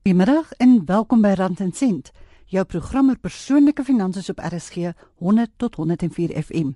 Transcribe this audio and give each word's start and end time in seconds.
Goeiemiddag 0.00 0.52
en 0.56 0.86
welkom 0.86 1.20
by 1.20 1.34
Rand 1.36 1.58
en 1.60 1.72
Sent. 1.76 2.06
Jou 2.48 2.62
program 2.64 3.10
oor 3.12 3.18
persoonlike 3.20 3.84
finansies 3.84 4.30
op 4.32 4.38
RSG 4.40 4.94
100 5.20 5.50
tot 5.60 5.76
104 5.76 6.32
FM. 6.40 6.70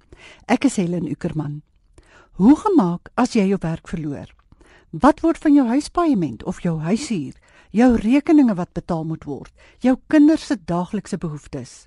Ek 0.44 0.66
is 0.68 0.76
Helen 0.76 1.08
Ukerman. 1.08 1.62
Hoe 2.36 2.56
gemaak 2.60 3.08
as 3.16 3.32
jy 3.32 3.46
jou 3.48 3.56
werk 3.62 3.88
verloor? 3.88 4.28
Wat 4.92 5.24
word 5.24 5.40
van 5.40 5.56
jou 5.56 5.64
huispaaiement 5.70 6.44
of 6.44 6.60
jou 6.60 6.76
huishuur, 6.84 7.32
jou 7.72 7.90
rekeninge 8.04 8.58
wat 8.60 8.76
betaal 8.76 9.08
moet 9.08 9.24
word, 9.24 9.56
jou 9.80 9.96
kinders 10.12 10.44
se 10.52 10.60
daaglikse 10.60 11.16
behoeftes? 11.16 11.86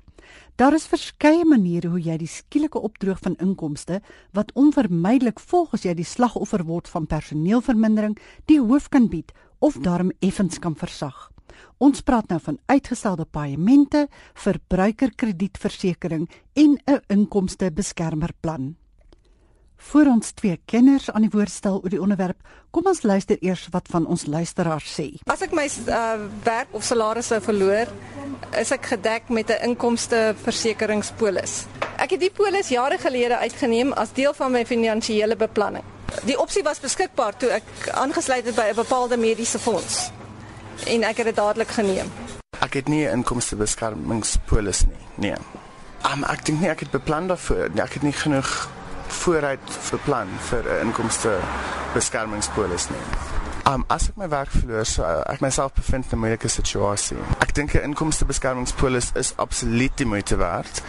Daar 0.58 0.74
is 0.74 0.90
verskeie 0.90 1.46
maniere 1.46 1.94
hoe 1.94 2.02
jy 2.02 2.18
die 2.18 2.28
skielike 2.28 2.82
opdroog 2.82 3.22
van 3.22 3.38
inkomste 3.38 4.02
wat 4.34 4.50
onvermydelik 4.58 5.40
volg 5.40 5.78
as 5.78 5.86
jy 5.86 5.94
die 5.94 6.08
slagoffer 6.08 6.66
word 6.66 6.90
van 6.90 7.06
personeelvermindering, 7.06 8.18
die 8.50 8.58
hoof 8.58 8.90
kan 8.90 9.06
bied 9.14 9.32
of 9.60 9.78
daarom 9.82 10.12
effens 10.20 10.60
kan 10.60 10.76
versag. 10.76 11.32
Ons 11.78 12.02
praat 12.02 12.28
nou 12.30 12.40
van 12.42 12.58
uitgestelde 12.66 13.26
paemente, 13.26 14.08
verbruikerkredietversekering 14.34 16.30
en 16.54 16.82
'n 16.86 17.02
inkomstebeskermerplan. 17.08 18.76
Voor 19.78 20.06
ons 20.06 20.32
twee 20.32 20.60
kenners 20.66 21.12
aan 21.12 21.22
die 21.22 21.30
woord 21.30 21.52
stel 21.54 21.82
oor 21.84 21.90
die 21.90 22.02
onderwerp, 22.02 22.38
kom 22.72 22.86
ons 22.90 23.04
luister 23.06 23.38
eers 23.46 23.68
wat 23.72 23.88
van 23.88 24.06
ons 24.10 24.26
luisteraars 24.26 25.00
sê. 25.00 25.14
As 25.30 25.42
ek 25.42 25.52
my 25.54 25.70
uh, 25.88 26.20
werk 26.44 26.68
of 26.72 26.84
salaris 26.84 27.28
sou 27.28 27.42
verloor, 27.42 27.86
is 28.58 28.72
ek 28.72 28.86
gedek 28.86 29.30
met 29.30 29.50
'n 29.50 29.70
inkomsteversekeringspolis. 29.70 31.66
Ek 31.98 32.10
het 32.10 32.20
die 32.20 32.32
polis 32.34 32.70
jare 32.70 32.98
gelede 32.98 33.38
uitgeneem 33.38 33.94
as 33.94 34.14
deel 34.14 34.34
van 34.34 34.52
my 34.52 34.66
finansiële 34.66 35.36
beplanning. 35.36 35.84
Die 36.24 36.40
opsie 36.40 36.64
was 36.64 36.80
beskikbaar 36.80 37.38
toe 37.38 37.50
ek 37.50 37.64
aangesluit 37.92 38.46
het 38.46 38.56
by 38.56 38.70
'n 38.72 38.76
bepaalde 38.76 39.18
mediese 39.18 39.60
fonds 39.60 40.12
en 40.86 41.04
ek 41.04 41.18
het 41.18 41.26
dit 41.26 41.36
dadelik 41.36 41.68
geneem. 41.68 42.12
Ek 42.60 42.74
het 42.74 42.88
nie 42.88 43.06
'n 43.06 43.12
inkomstebeskermingspolis 43.12 44.86
nie. 44.86 44.96
Nee. 45.16 45.36
Um, 46.14 46.24
ek 46.24 46.46
dink 46.46 46.60
nie 46.60 46.70
ek 46.70 46.80
het 46.80 46.92
beplan 46.92 47.28
daarvoor. 47.28 47.70
Nee, 47.74 47.84
ek 47.84 47.94
het 47.94 48.02
nie 48.02 48.14
genoeg 48.14 48.70
vooruit 49.08 49.60
beplan 49.92 50.28
vir 50.50 50.64
'n 50.64 50.82
inkomstebeskermingspolis 50.86 52.90
nie. 52.90 53.02
Um, 53.68 53.84
as 53.88 54.08
ek 54.08 54.16
my 54.16 54.30
werk 54.30 54.52
verloor, 54.52 54.86
so 54.86 55.04
uh, 55.04 55.22
ek 55.28 55.40
myself 55.40 55.74
bevind 55.74 56.06
in 56.06 56.12
'n 56.18 56.20
moeilike 56.20 56.48
situasie. 56.48 57.18
Ek 57.40 57.54
dink 57.54 57.74
'n 57.74 57.84
inkomstebeskermingspolis 57.84 59.12
is 59.14 59.34
absoluut 59.36 59.92
die 59.96 60.06
moeite 60.06 60.36
werd. 60.36 60.82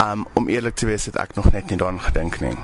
Um, 0.00 0.26
om 0.32 0.48
eerlik 0.48 0.74
te 0.74 0.86
wees, 0.86 1.06
het 1.06 1.16
ek 1.16 1.34
nog 1.34 1.52
net 1.52 1.68
nie 1.68 1.76
daaraan 1.76 2.00
gedink 2.00 2.40
nie. 2.40 2.56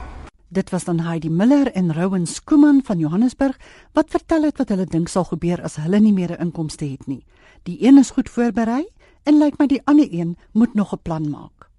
Dit 0.53 0.71
was 0.71 0.85
dan 0.85 1.01
Heidi 1.01 1.29
Miller 1.31 1.73
en 1.73 1.93
Rowan 1.95 2.27
Skooman 2.27 2.81
van 2.85 2.99
Johannesburg 2.99 3.59
wat 3.93 4.11
vertel 4.11 4.43
het 4.43 4.59
wat 4.59 4.69
hulle 4.69 4.85
dink 4.85 5.09
sal 5.09 5.25
gebeur 5.25 5.63
as 5.63 5.77
hulle 5.79 6.01
nie 6.01 6.13
meer 6.13 6.33
'n 6.33 6.43
inkomste 6.43 6.85
het 6.85 7.07
nie. 7.07 7.25
Die 7.63 7.87
een 7.87 7.99
is 7.99 8.11
goed 8.11 8.31
voorberei 8.31 8.89
en 9.23 9.39
lyk 9.39 9.59
my 9.59 9.67
die 9.67 9.81
ander 9.85 10.09
een 10.11 10.37
moet 10.53 10.75
nog 10.75 10.93
'n 10.93 11.03
plan 11.03 11.31
maak. 11.31 11.71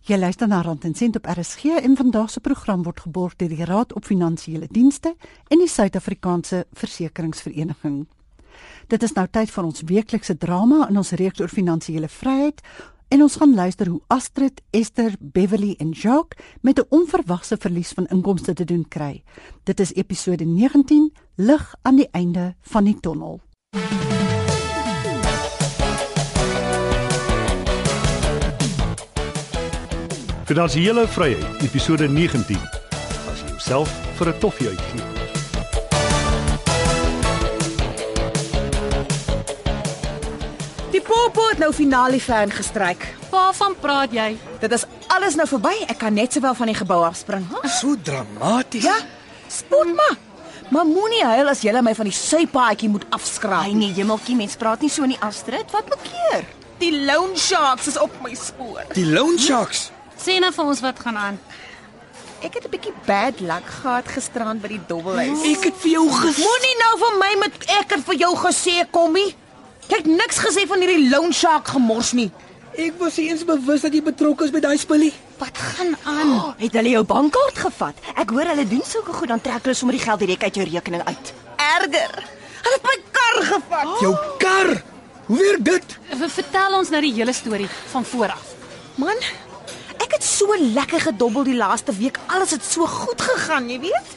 Jy 0.00 0.16
luister 0.16 0.48
na 0.48 0.60
Rand 0.62 0.84
en 0.84 0.94
Sent 0.94 1.16
op 1.16 1.26
RSG 1.26 1.64
en 1.64 1.96
vandag 1.96 2.30
se 2.30 2.40
program 2.40 2.82
word 2.82 3.00
geborg 3.00 3.36
deur 3.36 3.48
die 3.48 3.64
Raad 3.64 3.94
op 3.94 4.04
Finansiële 4.04 4.66
Dienste 4.70 5.14
en 5.48 5.58
die 5.58 5.68
Suid-Afrikaanse 5.68 6.66
Versekeringsvereniging. 6.72 8.06
Dit 8.86 9.02
is 9.02 9.12
nou 9.12 9.26
tyd 9.30 9.50
vir 9.50 9.64
ons 9.64 9.82
weeklikse 9.82 10.36
drama 10.36 10.88
in 10.88 10.96
ons 10.96 11.10
reeks 11.10 11.40
oor 11.40 11.48
finansiële 11.48 12.08
vryheid 12.08 12.62
En 13.08 13.22
ons 13.22 13.36
gaan 13.36 13.54
luister 13.54 13.88
hoe 13.88 14.00
Astrid, 14.06 14.62
Esther, 14.70 15.12
Beverly 15.20 15.74
en 15.78 15.90
Jacques 15.90 16.44
met 16.60 16.78
'n 16.78 16.86
onverwagse 16.88 17.56
verlies 17.56 17.88
van 17.88 18.06
inkomste 18.06 18.52
te 18.52 18.64
doen 18.64 18.88
kry. 18.88 19.22
Dit 19.62 19.80
is 19.80 19.94
episode 19.94 20.44
19, 20.44 21.12
lig 21.34 21.74
aan 21.82 21.96
die 21.96 22.08
einde 22.10 22.54
van 22.60 22.84
die 22.84 23.00
tonnel. 23.00 23.40
Finansiële 30.44 31.08
vryheid, 31.08 31.62
episode 31.62 32.08
19. 32.08 32.56
As 33.30 33.40
jy 33.40 33.48
jouself 33.48 33.88
vir 34.16 34.28
'n 34.28 34.38
toffie 34.38 34.68
uitgee. 34.68 35.37
Popo 41.18 41.48
het 41.48 41.58
nou 41.58 41.72
finaal 41.74 42.14
die 42.14 42.20
fan 42.22 42.52
gestryk. 42.54 43.02
Waarvan 43.32 43.74
praat 43.82 44.12
jy? 44.14 44.36
Dit 44.62 44.72
is 44.72 44.84
alles 45.10 45.34
nou 45.34 45.48
verby. 45.50 45.72
Ek 45.90 45.98
kan 45.98 46.14
net 46.14 46.36
sowel 46.36 46.54
van 46.54 46.70
die 46.70 46.76
gebou 46.78 46.98
afspring. 47.02 47.42
So 47.80 47.96
dramaties. 48.06 48.84
Ja. 48.86 48.94
Spot 49.50 49.90
maar. 49.98 50.14
Maar 50.70 50.86
moenie 50.86 51.24
huil 51.26 51.50
as 51.50 51.64
jy 51.66 51.74
my 51.82 51.94
van 51.98 52.06
die 52.06 52.14
sypaadjie 52.14 52.90
moet 52.92 53.06
afskraap. 53.10 53.66
Ai 53.66 53.74
nee, 53.74 53.96
jemmeltjie, 53.96 54.36
mens 54.38 54.54
praat 54.60 54.84
nie 54.84 54.92
so 54.94 55.02
in 55.08 55.16
die 55.16 55.20
Astrid. 55.26 55.66
Wat 55.74 55.90
maak 55.90 56.06
keer? 56.06 56.46
Die 56.78 56.92
loan 57.08 57.34
sharks 57.34 57.90
is 57.90 57.98
op 57.98 58.14
my 58.22 58.36
spoor. 58.38 58.86
Die 58.94 59.08
loan 59.08 59.40
sharks. 59.42 59.88
Sê 60.22 60.38
nou 60.38 60.52
vir 60.54 60.70
ons 60.70 60.84
wat 60.86 61.02
gaan 61.02 61.18
aan. 61.18 61.42
Ek 62.46 62.54
het 62.54 62.64
'n 62.64 62.70
bietjie 62.70 62.94
bad 63.10 63.40
luck 63.40 63.66
gehad 63.82 64.06
gisterand 64.06 64.62
by 64.62 64.68
die 64.68 64.84
dobbelhuis. 64.86 65.42
Ek 65.42 65.64
het 65.64 65.76
vir 65.82 65.90
jou 65.98 66.06
gesê. 66.06 66.46
Moenie 66.46 66.78
nou 66.86 66.94
vir 67.02 67.14
my 67.18 67.32
met 67.42 67.54
ek 67.82 67.90
het 67.90 68.04
vir 68.06 68.14
jou 68.22 68.34
gesê 68.36 68.86
kommie. 68.90 69.34
Jy 69.88 70.02
het 70.02 70.08
niks 70.10 70.38
gesê 70.44 70.66
van 70.68 70.82
hierdie 70.84 71.08
loan 71.08 71.32
shark 71.32 71.70
gemors 71.72 72.12
nie. 72.16 72.28
Ek 72.78 72.98
was 73.00 73.16
nie 73.18 73.30
eens 73.32 73.44
bewus 73.48 73.82
dat 73.82 73.94
jy 73.96 74.02
betrokke 74.04 74.44
is 74.46 74.52
by 74.54 74.60
daai 74.62 74.76
spullie. 74.78 75.12
Wat 75.40 75.56
gaan 75.58 75.94
aan? 76.04 76.32
Oh, 76.34 76.50
het 76.60 76.76
hulle 76.76 76.92
jou 76.92 77.04
bankkaart 77.08 77.62
gevat? 77.64 78.02
Ek 78.14 78.30
hoor 78.34 78.50
hulle 78.52 78.66
doen 78.68 78.84
sulke 78.86 79.14
goed 79.16 79.32
dan 79.32 79.40
trek 79.42 79.64
hulle 79.64 79.74
sommer 79.78 79.96
die 79.96 80.02
geld 80.04 80.20
direk 80.22 80.44
uit 80.44 80.60
jou 80.60 80.66
rekening 80.68 81.02
uit. 81.08 81.32
Erger. 81.64 82.14
Hulle 82.66 82.76
het 82.76 82.86
my 82.90 82.96
kar 83.16 83.38
gevat. 83.52 83.86
Oh. 83.86 84.02
Jou 84.04 84.12
kar. 84.42 84.72
Hoe 85.28 85.38
weer 85.38 85.58
dit? 85.70 85.96
V 86.12 86.28
Vertel 86.36 86.76
ons 86.78 86.92
nou 86.92 87.00
die 87.04 87.14
hele 87.16 87.34
storie 87.36 87.68
van 87.94 88.04
voor 88.12 88.34
af. 88.36 88.52
Man, 89.00 89.24
ek 89.96 90.18
het 90.18 90.24
so 90.26 90.54
lekker 90.58 91.08
gedobbel 91.08 91.48
die 91.48 91.56
laaste 91.56 91.96
week. 91.96 92.20
Alles 92.26 92.52
het 92.56 92.64
so 92.66 92.86
goed 92.86 93.20
gegaan, 93.22 93.70
jy 93.72 93.80
weet? 93.88 94.14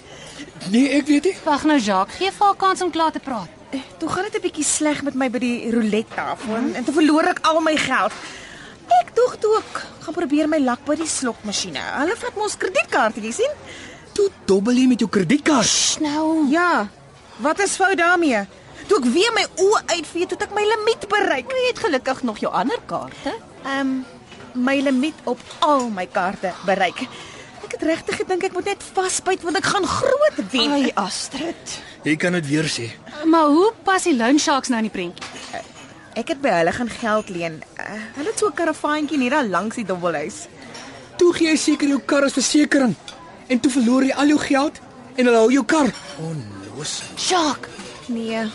Nee, 0.70 0.90
ek 1.00 1.08
weet 1.08 1.32
nie. 1.32 1.36
Wag 1.48 1.66
nou, 1.70 1.80
Jacques, 1.80 2.20
gee 2.20 2.32
vir 2.32 2.46
haar 2.46 2.60
kans 2.60 2.82
om 2.82 2.92
klaar 2.92 3.12
te 3.16 3.24
praat. 3.24 3.61
Toe 3.98 4.10
gaan 4.10 4.24
dit 4.28 4.36
'n 4.36 4.42
bietjie 4.42 4.64
sleg 4.66 5.02
met 5.04 5.14
my 5.16 5.30
by 5.30 5.40
die 5.40 5.72
roulette 5.72 6.16
tafel 6.16 6.56
en, 6.56 6.76
en 6.76 6.84
toe 6.84 6.94
verloor 6.94 7.24
ek 7.32 7.40
al 7.48 7.60
my 7.62 7.76
geld. 7.78 8.12
Ek 9.02 9.16
dog 9.16 9.36
toe 9.40 9.58
ek 9.58 9.86
gaan 10.04 10.14
probeer 10.14 10.48
my 10.50 10.60
lak 10.60 10.84
by 10.86 10.96
die 10.96 11.08
slotmasjiene. 11.08 11.80
Hulle 12.00 12.16
vat 12.18 12.36
mos 12.36 12.58
kredietkaarte, 12.58 13.22
jy 13.22 13.32
sien? 13.32 13.54
Toe 14.14 14.30
dobbel 14.46 14.74
jy 14.76 14.88
met 14.88 15.00
jou 15.00 15.10
kredietkaart. 15.10 16.00
Nou, 16.02 16.50
Ja. 16.50 16.88
Wat 17.38 17.60
is 17.60 17.76
fout 17.76 17.98
daarmee? 17.98 18.46
Toe 18.88 18.98
ek 18.98 19.06
weer 19.14 19.32
my 19.34 19.46
oë 19.64 19.82
uitvee, 19.96 20.26
toe 20.28 20.38
het 20.38 20.44
ek 20.50 20.54
my 20.54 20.62
limiet 20.68 21.08
bereik. 21.08 21.50
Jy 21.52 21.68
het 21.68 21.80
gelukkig 21.80 22.24
nog 22.24 22.38
jou 22.40 22.52
ander 22.54 22.78
kaarte. 22.86 23.34
Ehm 23.66 23.80
um, 23.80 24.06
my 24.54 24.82
limiet 24.82 25.16
op 25.24 25.40
al 25.60 25.90
my 25.90 26.06
kaarte 26.12 26.52
bereik. 26.66 27.08
Ek 27.82 27.88
het 27.88 27.98
regtig 27.98 28.18
gedink 28.22 28.44
ek 28.46 28.54
moet 28.54 28.68
net 28.70 28.84
vasbyt 28.94 29.42
want 29.42 29.58
ek 29.58 29.66
gaan 29.66 29.86
groot 29.90 30.38
wen. 30.52 30.70
Ai 30.76 30.92
Astrid. 31.02 31.72
Jy 32.06 32.14
kan 32.22 32.36
dit 32.38 32.46
weer 32.46 32.68
sê. 32.70 32.92
maar 33.26 33.48
hoe 33.50 33.72
pas 33.84 34.04
die 34.06 34.14
loan 34.16 34.38
sharks 34.38 34.70
nou 34.70 34.78
in 34.84 34.86
die 34.86 34.94
prentjie? 34.94 35.26
Ek 36.14 36.28
het 36.30 36.42
by 36.44 36.50
hulle 36.60 36.72
gaan 36.76 36.90
geld 36.94 37.30
leen. 37.34 37.56
Uh, 37.80 37.88
hulle 38.20 38.30
het 38.30 38.38
so 38.38 38.48
'n 38.52 38.54
karavaantjie 38.54 39.18
net 39.18 39.32
daar 39.32 39.50
langs 39.50 39.76
die 39.76 39.86
dobbelhuis. 39.86 40.46
Toe 41.18 41.34
gee 41.34 41.48
jy 41.50 41.56
seker 41.58 41.88
jou 41.88 42.00
kar 42.06 42.24
as 42.24 42.34
versekering 42.38 42.94
en 43.48 43.60
toe 43.60 43.72
verloor 43.72 44.04
jy 44.04 44.14
al 44.14 44.28
jou 44.28 44.40
geld 44.40 44.80
en 45.18 45.26
hulle 45.26 45.38
hou 45.38 45.52
jou 45.52 45.66
kar. 45.66 45.90
Onnoos. 46.20 47.02
Jacques, 47.18 47.70
Nee, 48.08 48.46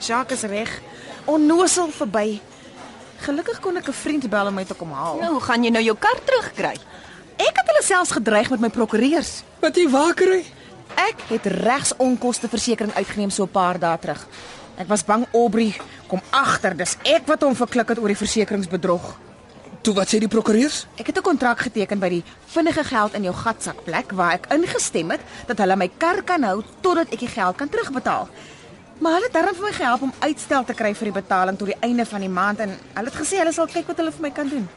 Jacques 0.00 0.42
is 0.42 0.50
reg. 0.50 0.80
Onnosel 1.24 1.88
verby. 1.90 2.40
Gelukkig 3.24 3.60
kon 3.60 3.76
ek 3.76 3.88
'n 3.88 3.92
vriend 3.92 4.28
bel 4.28 4.46
om 4.46 4.54
my 4.54 4.64
te 4.64 4.74
kom 4.74 4.92
haal. 4.92 5.16
Nou, 5.18 5.32
hoe 5.32 5.40
gaan 5.40 5.64
jy 5.64 5.70
nou 5.70 5.82
jou 5.82 5.96
kar 5.96 6.18
terugkry? 6.24 6.76
Ek 7.36 7.52
het 7.52 7.66
hulle 7.68 7.82
selfs 7.84 8.14
gedreig 8.16 8.48
met 8.50 8.60
my 8.60 8.68
prokureurs. 8.72 9.42
Wat 9.60 9.76
jy 9.76 9.84
wakery? 9.92 10.40
Ek 10.96 11.20
het 11.28 11.46
regsonkoste 11.52 12.48
versekering 12.48 12.94
uitgeneem 12.96 13.30
so 13.30 13.44
'n 13.44 13.52
paar 13.52 13.78
dae 13.78 13.98
terug. 13.98 14.26
Ek 14.76 14.88
was 14.88 15.04
bang 15.04 15.26
Aubrey 15.32 15.76
kom 16.08 16.20
agter, 16.30 16.76
dis 16.76 16.96
ek 17.02 17.26
wat 17.26 17.42
hom 17.42 17.54
verklik 17.54 17.88
het 17.88 17.98
oor 17.98 18.08
die 18.08 18.16
versekeringsbedrog. 18.16 19.16
Toe 19.82 19.94
wat 19.94 20.08
sê 20.08 20.18
die 20.18 20.28
prokureurs? 20.28 20.86
Ek 20.96 21.06
het 21.06 21.18
'n 21.18 21.22
kontrak 21.22 21.58
geteken 21.58 21.98
by 21.98 22.08
die 22.08 22.24
vinnige 22.46 22.84
geld 22.84 23.14
in 23.14 23.22
jou 23.22 23.34
gatsak 23.34 23.84
plek 23.84 24.12
waar 24.12 24.32
ek 24.32 24.46
ingestem 24.50 25.10
het 25.10 25.20
dat 25.46 25.58
hulle 25.58 25.76
my 25.76 25.90
kar 25.98 26.22
kan 26.22 26.42
hou 26.42 26.62
totdat 26.80 27.12
ek 27.12 27.18
die 27.18 27.28
geld 27.28 27.56
kan 27.56 27.68
terugbetaal. 27.68 28.28
Maar 28.98 29.12
hulle 29.12 29.24
het 29.24 29.32
darm 29.32 29.54
vir 29.54 29.64
my 29.64 29.72
gehelp 29.72 30.02
om 30.02 30.12
uitstel 30.20 30.64
te 30.64 30.74
kry 30.74 30.94
vir 30.94 31.04
die 31.04 31.20
betaling 31.20 31.58
tot 31.58 31.68
die 31.68 31.80
einde 31.80 32.06
van 32.06 32.20
die 32.20 32.28
maand 32.28 32.60
en 32.60 32.78
hulle 32.94 33.10
het 33.10 33.18
gesê 33.18 33.38
hulle 33.38 33.52
sal 33.52 33.66
kyk 33.66 33.86
wat 33.86 33.96
hulle 33.96 34.12
vir 34.12 34.22
my 34.22 34.30
kan 34.30 34.48
doen. 34.48 34.68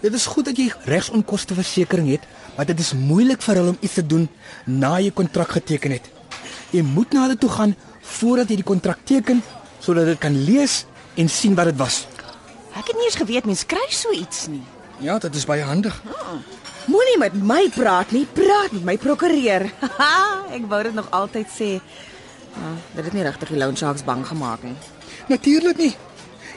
Dit 0.00 0.14
is 0.14 0.26
goed 0.30 0.46
dat 0.46 0.58
jy 0.58 0.68
regsonkoste 0.86 1.56
versekering 1.58 2.06
het, 2.12 2.26
maar 2.56 2.66
dit 2.66 2.78
is 2.78 2.92
moeilik 2.94 3.42
vir 3.42 3.58
hulle 3.58 3.74
om 3.74 3.80
iets 3.82 3.98
te 3.98 4.06
doen 4.06 4.28
na 4.64 4.98
jy 5.02 5.10
kontrak 5.10 5.56
geteken 5.56 5.96
het. 5.96 6.06
Jy 6.70 6.84
moet 6.86 7.12
na 7.12 7.24
hulle 7.26 7.38
toe 7.38 7.50
gaan 7.50 7.74
voordat 8.18 8.50
jy 8.50 8.60
die 8.60 8.68
kontrak 8.68 9.02
teken 9.08 9.42
sodat 9.82 10.06
dit 10.12 10.20
kan 10.22 10.34
lees 10.46 10.84
en 11.18 11.28
sien 11.30 11.54
wat 11.58 11.72
dit 11.72 11.78
was. 11.80 12.04
Ek 12.78 12.86
het 12.86 12.94
nie 12.94 13.08
eens 13.08 13.18
geweet 13.18 13.46
mens 13.48 13.66
kry 13.66 13.86
so 13.90 14.14
iets 14.14 14.46
nie. 14.52 14.62
Ja, 15.02 15.18
dit 15.18 15.34
is 15.34 15.46
baie 15.46 15.66
handig. 15.66 15.98
Moenie 16.86 17.18
met 17.18 17.34
my 17.34 17.66
praat 17.74 18.14
nie, 18.14 18.24
praat 18.26 18.72
met 18.72 18.84
my 18.86 18.96
prokureur. 18.98 19.66
Ek 20.56 20.66
wou 20.70 20.82
dit 20.86 20.94
nog 20.94 21.10
altyd 21.10 21.50
sê. 21.52 21.70
Maar 22.54 22.78
dit 22.94 23.04
het 23.04 23.14
nie 23.14 23.26
regtig 23.26 23.50
die 23.52 23.58
loan 23.58 23.76
sharks 23.76 24.06
bang 24.06 24.24
gemaak 24.26 24.62
nie. 24.66 24.76
Natuurlik 25.28 25.78
nie. 25.78 25.94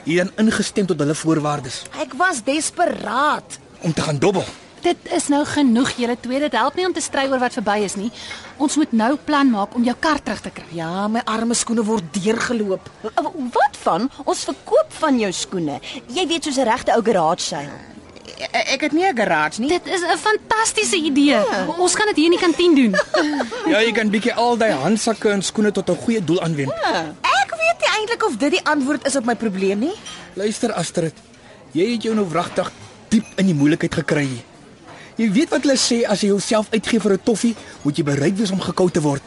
Jy 0.05 0.15
dan 0.17 0.31
ingestem 0.37 0.85
tot 0.85 0.99
hulle 0.99 1.15
voorwaardes 1.15 1.83
Ek 2.01 2.13
was 2.17 2.41
desperaat. 2.43 3.59
om 3.81 3.93
te 3.93 4.01
gaan 4.01 4.19
dobbel. 4.19 4.43
Dit 4.81 4.97
is 5.13 5.27
nou 5.29 5.45
genoeg 5.45 5.91
julle 5.97 6.17
twee. 6.19 6.39
Dit 6.39 6.51
help 6.57 6.75
nie 6.75 6.85
om 6.85 6.93
te 6.93 7.01
stry 7.01 7.27
oor 7.29 7.39
wat 7.39 7.53
verby 7.53 7.79
is 7.85 7.95
nie. 7.95 8.11
Ons 8.57 8.75
moet 8.77 8.91
nou 8.91 9.15
plan 9.25 9.49
maak 9.49 9.75
om 9.75 9.83
jou 9.83 9.95
kar 9.99 10.21
terug 10.23 10.41
te 10.41 10.49
kry. 10.49 10.65
Ja, 10.73 11.07
my 11.07 11.21
arme 11.25 11.53
skoene 11.53 11.83
word 11.85 12.03
deurgeloop. 12.13 12.89
Wat 13.53 13.77
van? 13.83 14.09
Ons 14.25 14.43
verkoop 14.49 14.89
van 15.03 15.19
jou 15.19 15.31
skoene. 15.31 15.79
Jy 16.13 16.27
weet 16.27 16.43
soos 16.43 16.57
'n 16.57 16.65
regte 16.65 16.91
ou 16.95 17.01
garage 17.03 17.41
sale. 17.41 17.69
Ek, 18.41 18.65
ek 18.73 18.81
het 18.81 18.91
nie 18.91 19.05
'n 19.05 19.15
garage 19.17 19.59
nie. 19.61 19.69
Dit 19.69 19.85
is 19.85 20.01
'n 20.01 20.17
fantastiese 20.17 20.95
idee. 20.97 21.37
Ons 21.77 21.93
kan 21.95 22.05
dit 22.07 22.15
hier 22.15 22.25
in 22.25 22.37
die 22.37 22.39
kantien 22.39 22.75
doen. 22.75 22.95
Ja, 23.71 23.79
jy 23.79 23.91
kan 23.91 24.09
bietjie 24.09 24.33
al 24.33 24.57
daai 24.57 24.71
handsakke 24.73 25.29
en 25.29 25.41
skoene 25.41 25.71
tot 25.71 25.89
'n 25.89 25.95
goeie 26.05 26.23
doel 26.23 26.41
aanwend. 26.41 26.71
Ek 26.71 27.30
weet 27.71 27.83
nie 27.83 27.91
eintlik 27.97 28.23
of 28.27 28.37
dit 28.37 28.55
die 28.57 28.63
antwoord 28.67 29.05
is 29.07 29.15
op 29.15 29.27
my 29.27 29.35
probleem 29.35 29.85
nie. 29.87 29.93
Luister 30.35 30.73
Astrid, 30.75 31.15
jy 31.75 31.93
het 31.93 32.03
jou 32.07 32.15
nou 32.15 32.27
wragtig 32.27 32.71
diep 33.11 33.27
in 33.39 33.51
die 33.51 33.55
moeilikheid 33.55 33.95
gekry. 34.01 34.27
Jy 35.19 35.27
weet 35.31 35.51
wat 35.51 35.65
hulle 35.65 35.77
sê 35.79 36.01
as 36.07 36.23
jy 36.23 36.31
jouself 36.31 36.71
uitgee 36.71 36.99
vir 36.99 37.13
'n 37.13 37.23
toffie, 37.23 37.55
moet 37.83 37.97
jy 37.97 38.03
bereid 38.03 38.37
wees 38.37 38.51
om 38.51 38.59
gekou 38.59 38.89
te 38.89 39.01
word. 39.01 39.23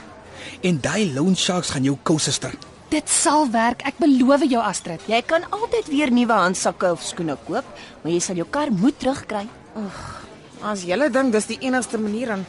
En 0.62 0.80
daai 0.80 1.12
loan 1.12 1.36
sharks 1.36 1.70
gaan 1.70 1.84
jou 1.84 1.96
kou 2.02 2.18
suster. 2.18 2.52
Dit 2.90 3.08
sal 3.08 3.50
werk. 3.50 3.82
Ek 3.86 3.98
beloof 3.98 4.44
jou 4.48 4.62
Astrid. 4.62 5.00
Jy 5.06 5.22
kan 5.22 5.42
altyd 5.50 5.86
weer 5.88 6.10
nuwe 6.10 6.32
handsakke 6.32 6.92
of 6.92 7.02
skoene 7.02 7.36
koop, 7.46 7.64
maar 8.02 8.12
jy 8.12 8.20
sal 8.20 8.36
jou 8.36 8.46
kar 8.50 8.70
moet 8.70 8.98
terugkry. 8.98 9.48
As 10.62 10.84
jy 10.84 11.10
dink 11.10 11.32
dis 11.32 11.46
die 11.46 11.58
enigste 11.60 11.98
manier 11.98 12.26
dan 12.26 12.46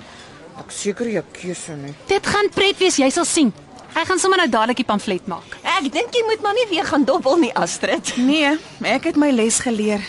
ek 0.59 0.71
seker 0.71 1.07
jy 1.07 1.23
keuse 1.33 1.75
nie. 1.75 1.93
Dit 2.07 2.25
gaan 2.25 2.49
pret 2.49 2.77
wees, 2.77 2.97
jy 2.97 3.09
sal 3.09 3.25
sien. 3.25 3.53
Ek 3.95 4.09
gaan 4.09 4.19
sommer 4.19 4.41
nou 4.41 4.49
dadelik 4.51 4.81
die 4.81 4.87
pamflet 4.87 5.27
maak. 5.31 5.55
Ek 5.63 5.85
dink 5.87 6.11
jy 6.11 6.23
moet 6.27 6.41
maar 6.43 6.55
nie 6.57 6.65
weer 6.67 6.83
gaan 6.83 7.05
dobbel 7.07 7.37
nie, 7.39 7.51
Astrid. 7.55 8.11
Nee, 8.19 8.57
ek 8.83 9.07
het 9.07 9.15
my 9.19 9.29
les 9.31 9.59
geleer. 9.63 10.03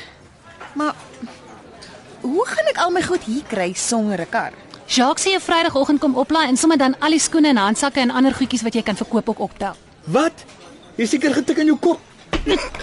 Maar 0.75 0.95
hoe 2.27 2.47
gaan 2.51 2.71
ek 2.73 2.81
al 2.83 2.91
my 2.91 3.03
goed 3.07 3.23
hier 3.31 3.45
kry 3.47 3.73
sonder 3.79 4.21
'n 4.21 4.31
kar? 4.31 4.53
Jacques 4.87 5.23
sê 5.23 5.31
jy 5.35 5.41
Vrydagoggend 5.41 6.01
kom 6.01 6.17
oplaai 6.17 6.49
en 6.49 6.57
sommer 6.57 6.79
dan 6.79 6.99
al 7.01 7.11
die 7.11 7.19
skoene 7.23 7.49
en 7.49 7.57
handsakke 7.57 8.01
en 8.01 8.11
ander 8.11 8.35
goedjies 8.35 8.63
wat 8.63 8.75
jy 8.75 8.83
kan 8.83 8.97
verkoop 8.97 9.29
ook 9.29 9.39
optel. 9.39 9.75
Wat? 10.05 10.45
Jy 10.97 11.07
seker 11.07 11.35
getik 11.35 11.59
in 11.59 11.67
jou 11.67 11.79
kop. 11.79 12.01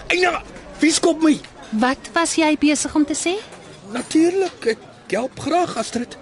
Eina, 0.07 0.41
vies 0.79 0.99
kop 0.99 1.21
my. 1.21 1.39
Wat 1.69 2.11
was 2.13 2.35
jy 2.35 2.57
besig 2.57 2.95
om 2.95 3.05
te 3.05 3.13
sê? 3.15 3.35
Natuurlik, 3.91 4.65
ek 4.65 4.79
help 5.11 5.39
graag 5.39 5.77
Astrid. 5.77 6.17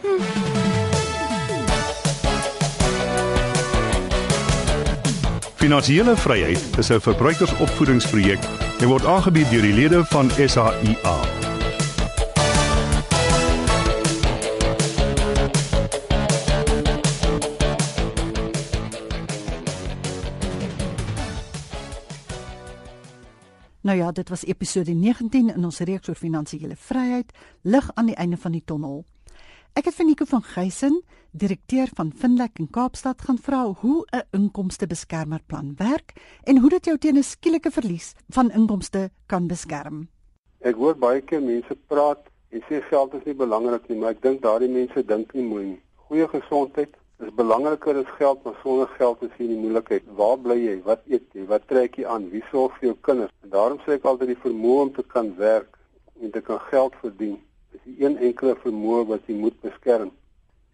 Finansiële 5.62 6.18
vryheid 6.18 6.78
is 6.78 6.90
'n 6.90 7.00
verbruikersopvoedingsprojek 7.00 8.40
en 8.80 8.88
word 8.88 9.06
aangebied 9.06 9.50
deur 9.50 9.62
die 9.62 9.74
lede 9.74 10.06
van 10.06 10.30
SAIA. 10.30 11.18
Nou 23.82 23.98
ja, 23.98 24.12
dit 24.12 24.30
was 24.30 24.46
episode 24.46 24.92
19 24.92 25.54
in 25.56 25.64
ons 25.66 25.80
reeks 25.80 26.10
oor 26.10 26.16
finansiële 26.16 26.76
vryheid, 26.76 27.32
lig 27.62 27.92
aan 27.94 28.06
die 28.06 28.16
einde 28.16 28.38
van 28.38 28.52
die 28.52 28.64
tonnel. 28.66 29.06
Ek 29.72 29.86
het 29.88 29.96
vir 29.96 30.04
Nico 30.10 30.26
van 30.28 30.42
Geysen, 30.44 30.98
direkteur 31.32 31.88
van 31.96 32.10
Finlek 32.12 32.60
in 32.60 32.68
Kaapstad, 32.76 33.22
gaan 33.24 33.38
vra 33.40 33.62
hoe 33.82 34.04
'n 34.12 34.24
inkomstebeskermerplan 34.36 35.76
werk 35.78 36.12
en 36.44 36.58
hoe 36.58 36.70
dit 36.70 36.86
jou 36.86 36.98
teen 36.98 37.18
'n 37.18 37.24
skielike 37.24 37.72
verlies 37.72 38.14
van 38.30 38.52
inkomste 38.52 39.10
kan 39.28 39.48
beskerm. 39.48 40.10
Ek 40.60 40.76
hoor 40.76 40.96
baie 40.96 41.22
keer 41.22 41.42
mense 41.42 41.76
praat 41.88 42.20
en 42.50 42.62
sê 42.68 42.82
geld 42.90 43.14
is 43.14 43.24
nie 43.24 43.34
belangrik 43.34 43.88
nie, 43.88 43.98
maar 43.98 44.10
ek 44.10 44.22
dink 44.22 44.42
daardie 44.42 44.70
mense 44.70 45.06
dink 45.06 45.34
nie 45.34 45.48
mooi 45.48 45.66
nie. 45.66 45.82
Goeie 45.96 46.28
gesondheid 46.28 46.90
is 47.20 47.34
belangriker 47.34 47.96
as 47.98 48.18
geld, 48.18 48.44
maar 48.44 48.60
sonder 48.64 48.88
geld 48.88 49.24
is 49.24 49.32
jy 49.38 49.46
in 49.46 49.56
die 49.56 49.62
moeilikheid. 49.62 50.04
Waar 50.16 50.38
bly 50.38 50.58
jy? 50.58 50.82
Wat 50.84 51.02
eet 51.08 51.28
jy? 51.34 51.46
Wat 51.46 51.68
trek 51.68 51.96
jy 51.96 52.06
aan? 52.06 52.30
Wie 52.30 52.44
sorg 52.52 52.78
vir 52.80 52.88
jou 52.90 52.98
kinders? 53.02 53.32
En 53.44 53.50
daarom 53.50 53.80
sê 53.80 53.92
ek 53.92 54.04
altyd 54.04 54.28
die 54.28 54.44
vermoë 54.44 54.82
om 54.82 54.94
te 54.94 55.04
kan 55.04 55.36
werk 55.38 55.78
en 56.22 56.32
te 56.32 56.42
kan 56.42 56.60
geld 56.60 56.94
verdien 57.02 57.40
is 57.74 57.84
die 57.84 58.06
een 58.06 58.18
enkele 58.18 58.56
vermoë 58.64 59.06
wat 59.08 59.28
jy 59.28 59.36
moet 59.36 59.62
beskerm. 59.62 60.12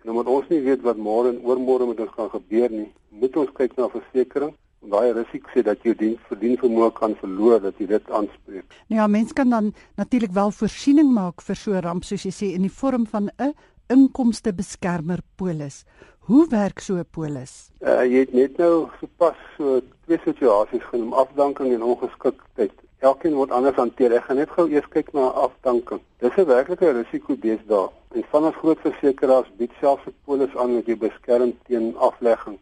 En 0.04 0.10
omdat 0.14 0.28
ons 0.28 0.48
nie 0.50 0.62
weet 0.62 0.82
wat 0.82 0.98
môre 0.98 1.30
en 1.34 1.44
oormôre 1.44 1.88
met 1.88 2.00
ons 2.00 2.16
gaan 2.16 2.30
gebeur 2.30 2.70
nie, 2.72 2.88
moet 3.10 3.38
ons 3.38 3.54
kyk 3.54 3.78
na 3.78 3.90
versekerings 3.90 4.58
daai 4.92 5.12
risiko 5.14 5.52
sê 5.54 5.64
dat 5.66 5.84
jy 5.86 5.94
dien 5.98 6.16
verdien 6.30 6.58
vermoë 6.62 6.92
kan 6.98 7.16
verloor 7.22 7.60
dat 7.64 7.80
jy 7.82 7.88
dit 7.90 8.12
aanspreek. 8.14 8.66
Nou 8.88 9.02
ja, 9.02 9.08
mens 9.12 9.34
kan 9.34 9.50
dan 9.50 9.74
natuurlik 10.00 10.34
wel 10.36 10.52
voorsiening 10.52 11.10
maak 11.14 11.42
vir 11.42 11.56
so 11.56 11.74
'n 11.74 11.84
ramp 11.84 12.04
soos 12.04 12.24
jy 12.24 12.32
sê 12.32 12.54
in 12.56 12.62
die 12.62 12.78
vorm 12.82 13.06
van 13.06 13.30
'n 13.40 13.54
inkomstebeskermer 13.90 15.20
polis. 15.36 15.86
Hoe 16.28 16.48
werk 16.50 16.80
so 16.80 16.96
'n 16.96 17.06
polis? 17.12 17.72
Uh, 17.82 18.04
jy 18.06 18.20
het 18.20 18.34
net 18.34 18.58
nou 18.58 18.90
sopas 19.00 19.38
so 19.58 19.82
twee 20.06 20.20
situasies 20.26 20.84
genoem, 20.92 21.14
afdanking 21.14 21.74
en 21.74 21.84
ongeskiktheid. 21.84 22.74
Elkeen 23.00 23.36
word 23.38 23.52
anders 23.52 23.76
hanteer. 23.78 24.14
Ek 24.18 24.24
gaan 24.26 24.40
net 24.42 24.50
gou 24.50 24.64
eers 24.72 24.88
kyk 24.90 25.12
na 25.14 25.28
afdanking. 25.46 26.00
Dis 26.20 26.38
'n 26.38 26.50
werklike 26.50 26.92
risiko 26.92 27.36
deesdae. 27.36 27.90
En 28.16 28.24
van 28.32 28.46
ons 28.50 28.56
groot 28.56 28.80
versekerings 28.82 29.52
bied 29.58 29.74
selfs 29.80 30.08
'n 30.08 30.16
polis 30.26 30.56
aan 30.58 30.74
wat 30.76 30.86
jou 30.86 30.98
beskerm 30.98 31.54
teen 31.68 31.94
aflegging. 31.98 32.58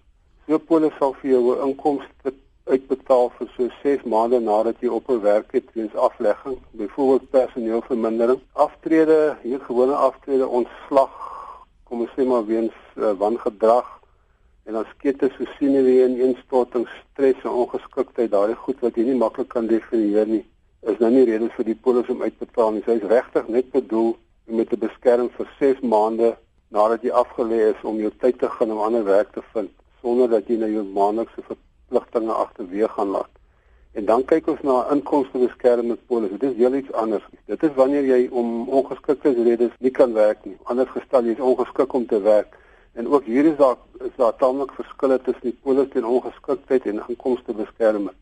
So 0.45 0.55
'n 0.55 0.65
polis 0.65 0.97
sal 0.99 1.13
vir 1.13 1.29
jou 1.31 1.43
'n 1.55 1.67
inkomste 1.67 2.33
uitbetaal 2.65 3.31
vir 3.37 3.47
so 3.55 3.69
6 3.83 4.03
maande 4.03 4.39
nadat 4.39 4.75
jy 4.81 4.89
op 4.89 5.09
'n 5.09 5.21
werk 5.21 5.51
het 5.51 5.67
weens 5.73 5.95
aflegging, 5.95 6.57
byvoorbeeld 6.71 7.29
personeelvermindering, 7.29 8.39
aftrede, 8.53 9.37
hier 9.41 9.59
gewone 9.59 9.95
aftrede, 9.95 10.47
ontslag, 10.47 11.13
kom 11.83 12.01
ons 12.01 12.13
sê 12.17 12.25
maar 12.25 12.45
weens 12.45 12.73
uh, 12.95 13.11
wangedrag 13.17 13.87
en 14.65 14.73
dan 14.73 14.85
skete 14.95 15.29
so 15.35 15.45
sinewie 15.57 16.03
en 16.03 16.17
instorting, 16.27 16.87
stres 17.13 17.41
en 17.43 17.57
ongeskiktheid, 17.63 18.31
daardie 18.33 18.57
goed 18.65 18.81
wat 18.81 18.97
jy 18.97 19.05
nie 19.09 19.17
maklik 19.19 19.51
kan 19.53 19.69
definieer 19.69 20.27
nie, 20.29 20.43
is 20.89 20.97
nou 21.01 21.11
nie 21.13 21.25
redes 21.29 21.53
vir 21.57 21.69
die 21.69 21.77
polis 21.87 22.09
om 22.13 22.23
uitbetaal 22.25 22.73
nie. 22.73 22.83
Sy 22.85 22.97
is 22.99 23.07
regtig 23.09 23.47
net 23.53 23.71
bedoel 23.73 24.13
om 24.15 24.59
met 24.59 24.69
te 24.69 24.77
beskerm 24.81 25.29
vir 25.37 25.49
6 25.59 25.85
maande 25.85 26.33
nadat 26.73 27.05
jy 27.05 27.13
afgelê 27.13 27.61
is 27.71 27.87
om 27.87 28.01
jou 28.01 28.11
tyd 28.21 28.39
te 28.41 28.49
gaan 28.57 28.73
om 28.73 28.81
ander 28.85 29.05
werk 29.05 29.31
te 29.33 29.43
vind 29.53 29.71
sonder 30.01 30.29
dat 30.29 30.49
jy 30.49 30.59
nou 30.61 30.69
jou 30.69 30.83
maandelikse 30.97 31.45
verpligtinge 31.47 32.33
agterweeg 32.33 32.91
gaan 32.97 33.13
laat. 33.15 33.31
En 33.95 34.05
dan 34.05 34.25
kyk 34.27 34.49
ons 34.51 34.61
na 34.67 34.81
inkomstebeskerming 34.91 35.97
polis. 36.11 36.33
Dit 36.35 36.51
is 36.51 36.57
heel 36.59 36.75
iets 36.81 36.91
anders. 36.99 37.23
Dit 37.49 37.63
is 37.63 37.73
wanneer 37.77 38.05
jy 38.05 38.25
om 38.27 38.67
ongeskiktheidsredes 38.67 39.77
nie 39.79 39.93
kan 39.95 40.13
werk 40.13 40.43
nie. 40.45 40.57
Anders 40.69 40.91
gestel 40.93 41.29
jy 41.29 41.37
is 41.37 41.45
ongeskik 41.49 41.95
om 41.95 42.05
te 42.09 42.19
werk. 42.21 42.57
En 42.95 43.07
ook 43.07 43.23
hier 43.23 43.45
is 43.45 43.57
daar 43.57 43.75
is 43.99 44.15
daar 44.15 44.35
tamelik 44.35 44.71
verskille 44.71 45.17
tussen 45.21 45.49
die 45.49 45.57
polis 45.63 45.89
teen 45.91 46.05
ongeskiktheid 46.05 46.85
en 46.85 47.01
inkomstebeskerming. 47.07 48.15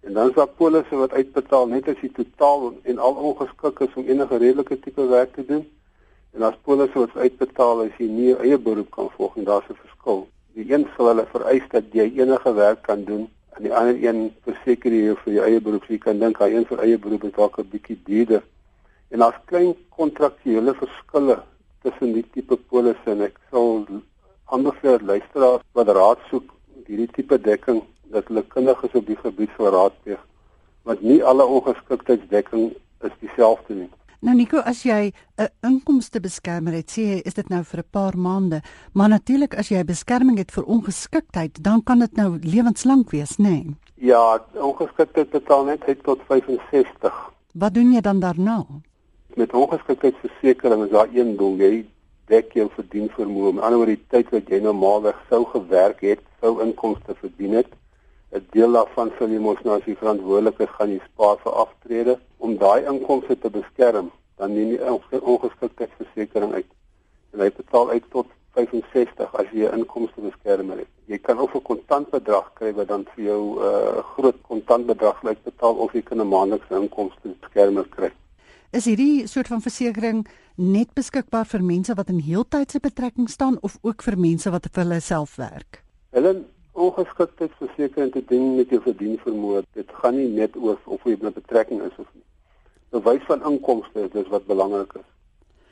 En 0.00 0.12
dan 0.12 0.28
is 0.28 0.34
daar 0.34 0.48
polisse 0.48 0.96
wat 0.96 1.12
uitbetaal 1.12 1.66
net 1.68 1.88
as 1.92 2.00
jy 2.00 2.08
totaal 2.16 2.70
en 2.82 2.98
al 2.98 3.18
ongeskik 3.30 3.82
is 3.84 3.96
om 4.00 4.06
enige 4.06 4.38
redelike 4.40 4.78
tipe 4.80 5.04
werk 5.10 5.34
te 5.34 5.44
doen. 5.44 5.66
En 6.32 6.46
as 6.48 6.56
polisse 6.64 6.98
wat 6.98 7.16
uitbetaal 7.16 7.82
as 7.84 7.98
jy 8.00 8.08
nie 8.08 8.30
jou 8.30 8.38
eie 8.46 8.58
beroep 8.68 8.88
kan 8.96 9.10
volg 9.16 9.36
en 9.36 9.48
daar's 9.50 9.68
'n 9.68 9.76
verskil. 9.82 10.24
Die 10.56 10.72
een 10.72 10.88
sal 10.96 11.10
hulle 11.12 11.26
vereis 11.34 11.68
dat 11.68 11.92
jy 11.92 12.08
enige 12.22 12.54
werk 12.54 12.82
kan 12.82 13.04
doen 13.04 13.28
en 13.56 13.62
die 13.62 13.74
ander 13.74 14.00
een 14.04 14.32
verseker 14.48 14.92
jy 14.92 15.14
vir 15.24 15.32
jou 15.32 15.44
eie 15.44 15.60
beroep. 15.60 15.84
Jy 15.84 15.98
kan 15.98 16.18
dink 16.18 16.38
hy 16.38 16.50
een 16.54 16.66
vir 16.66 16.78
eie 16.78 16.98
beroep 16.98 17.24
is 17.24 17.36
dalk 17.36 17.58
'n 17.58 17.68
bietjie 17.70 17.98
duurder. 18.04 18.42
En 19.10 19.18
daar's 19.18 19.44
klein 19.44 19.74
kontraktuele 19.88 20.74
verskille 20.74 21.42
tussen 21.88 22.12
die 22.12 22.24
tipe 22.36 22.56
polisse 22.70 23.10
en 23.10 23.24
ek 23.26 23.36
sal 23.50 23.84
aanbeveel 24.52 25.04
luisteraars 25.10 25.64
wat 25.72 25.92
raad 25.98 26.24
soek 26.30 26.52
hierdie 26.86 27.10
tipe 27.16 27.38
dekking 27.50 27.82
dat 28.12 28.28
hulle 28.28 28.44
kundig 28.54 28.82
is 28.88 28.96
op 29.00 29.06
die 29.06 29.20
gebied 29.22 29.54
van 29.60 29.72
raadpleeg 29.76 30.24
want 30.88 31.04
nie 31.04 31.20
alle 31.24 31.44
ongeskiktheidsdekking 31.44 32.70
is 33.04 33.16
dieselfde 33.20 33.74
nie. 33.74 33.90
Nou 34.24 34.34
Nico, 34.34 34.58
as 34.66 34.82
jy 34.82 35.12
'n 35.38 35.48
inkomstebeskermer 35.62 36.72
het, 36.72 36.90
sê 36.90 37.02
jy 37.02 37.18
is 37.24 37.34
dit 37.34 37.48
nou 37.48 37.62
vir 37.62 37.80
'n 37.80 37.90
paar 37.90 38.16
maande, 38.16 38.62
maar 38.92 39.08
natuurlik 39.08 39.54
as 39.54 39.68
jy 39.68 39.84
beskerming 39.84 40.38
het 40.38 40.50
vir 40.50 40.64
ongeskiktheid, 40.64 41.62
dan 41.62 41.82
kan 41.82 41.98
dit 41.98 42.16
nou 42.16 42.38
lewenslank 42.42 43.10
wees, 43.10 43.36
nê? 43.36 43.42
Nee? 43.44 43.76
Ja, 43.94 44.42
ongeskiktheid 44.54 45.30
betaal 45.30 45.64
net 45.64 45.84
tot 46.02 46.20
65. 46.26 47.32
Wat 47.54 47.74
doen 47.74 47.92
jy 47.92 48.00
dan 48.00 48.20
daarna? 48.20 48.66
Met 49.36 49.52
ongeskiktheidsversekering 49.52 50.84
is 50.84 50.90
daar 50.90 51.08
een 51.12 51.36
doel, 51.36 51.56
jy 51.60 51.72
dek 52.32 52.54
jou 52.56 52.68
verdienvermoë. 52.76 53.52
Met 53.52 53.64
ander 53.64 53.80
woorde, 53.80 53.96
die 53.96 54.06
tyd 54.14 54.30
wat 54.32 54.48
jy 54.48 54.60
normaalweg 54.64 55.18
sou 55.28 55.42
gewerk 55.52 56.00
het, 56.06 56.22
sou 56.40 56.54
inkomste 56.64 57.14
verdien 57.20 57.58
het. 57.60 57.68
'n 58.32 58.44
Deel 58.52 58.72
daarvan 58.72 59.12
sal 59.18 59.28
jy 59.32 59.40
mos 59.40 59.60
nou 59.64 59.76
as 59.76 59.84
jy 59.84 59.96
verantwoordelik 59.96 60.60
is, 60.64 60.72
gaan 60.76 60.90
jy 60.92 61.00
spaar 61.04 61.36
vir 61.44 61.52
aftrede 61.64 62.18
om 62.38 62.56
daai 62.56 62.88
inkomste 62.92 63.38
te 63.38 63.50
beskerm. 63.50 64.10
Dan 64.36 64.54
neem 64.54 64.70
jy 64.74 65.20
ongeskiktheidsversekering 65.20 66.52
uit. 66.52 66.70
En 67.32 67.40
hy 67.40 67.50
betaal 67.56 67.90
uit 67.90 68.04
tot 68.10 68.26
65 68.56 69.34
as 69.40 69.50
jy 69.52 69.64
'n 69.68 69.78
inkomstebeskermer 69.78 70.78
het. 70.78 70.92
Jy 71.06 71.18
kan 71.18 71.38
of 71.38 71.54
'n 71.54 71.62
kontantbedrag 71.62 72.52
kry 72.54 72.72
wat 72.72 72.88
dan 72.88 73.04
vir 73.14 73.24
jou 73.24 73.42
'n 73.54 73.58
uh, 73.68 74.02
groot 74.14 74.40
kontantbedrag 74.42 75.22
lyk 75.22 75.42
betaal 75.44 75.74
of 75.74 75.92
jy 75.92 76.02
kan 76.02 76.20
'n 76.20 76.28
maandelikse 76.28 76.74
inkomstebeskermer 76.74 77.88
kry. 77.88 78.10
Is 78.70 78.84
hierdie 78.84 79.24
soort 79.24 79.48
van 79.48 79.62
versekerings 79.64 80.28
net 80.60 80.90
beskikbaar 80.92 81.46
vir 81.48 81.62
mense 81.64 81.94
wat 81.96 82.10
in 82.12 82.18
heeltydse 82.20 82.82
betrekking 82.84 83.30
staan 83.32 83.54
of 83.64 83.78
ook 83.80 84.02
vir 84.04 84.16
mense 84.20 84.50
wat 84.52 84.66
vir 84.68 84.82
hulle 84.82 84.98
self 85.00 85.36
werk? 85.40 85.78
Hulle 86.12 86.34
ongeskiktheidsversekering 86.76 88.12
te 88.12 88.20
doen 88.28 88.58
met 88.58 88.68
jou 88.68 88.82
verdienvermoë. 88.84 89.62
Dit 89.72 89.94
gaan 90.02 90.18
nie 90.20 90.28
net 90.28 90.58
oor 90.60 90.76
of 90.84 91.06
jy 91.08 91.16
'n 91.16 91.32
betrekking 91.32 91.80
is 91.80 91.96
of 91.96 92.10
nie. 92.12 92.24
Bewys 92.92 93.24
van 93.30 93.40
inkomste 93.52 94.04
is 94.04 94.12
dis 94.12 94.28
wat 94.28 94.44
belangrik 94.46 94.92
is. 95.00 95.08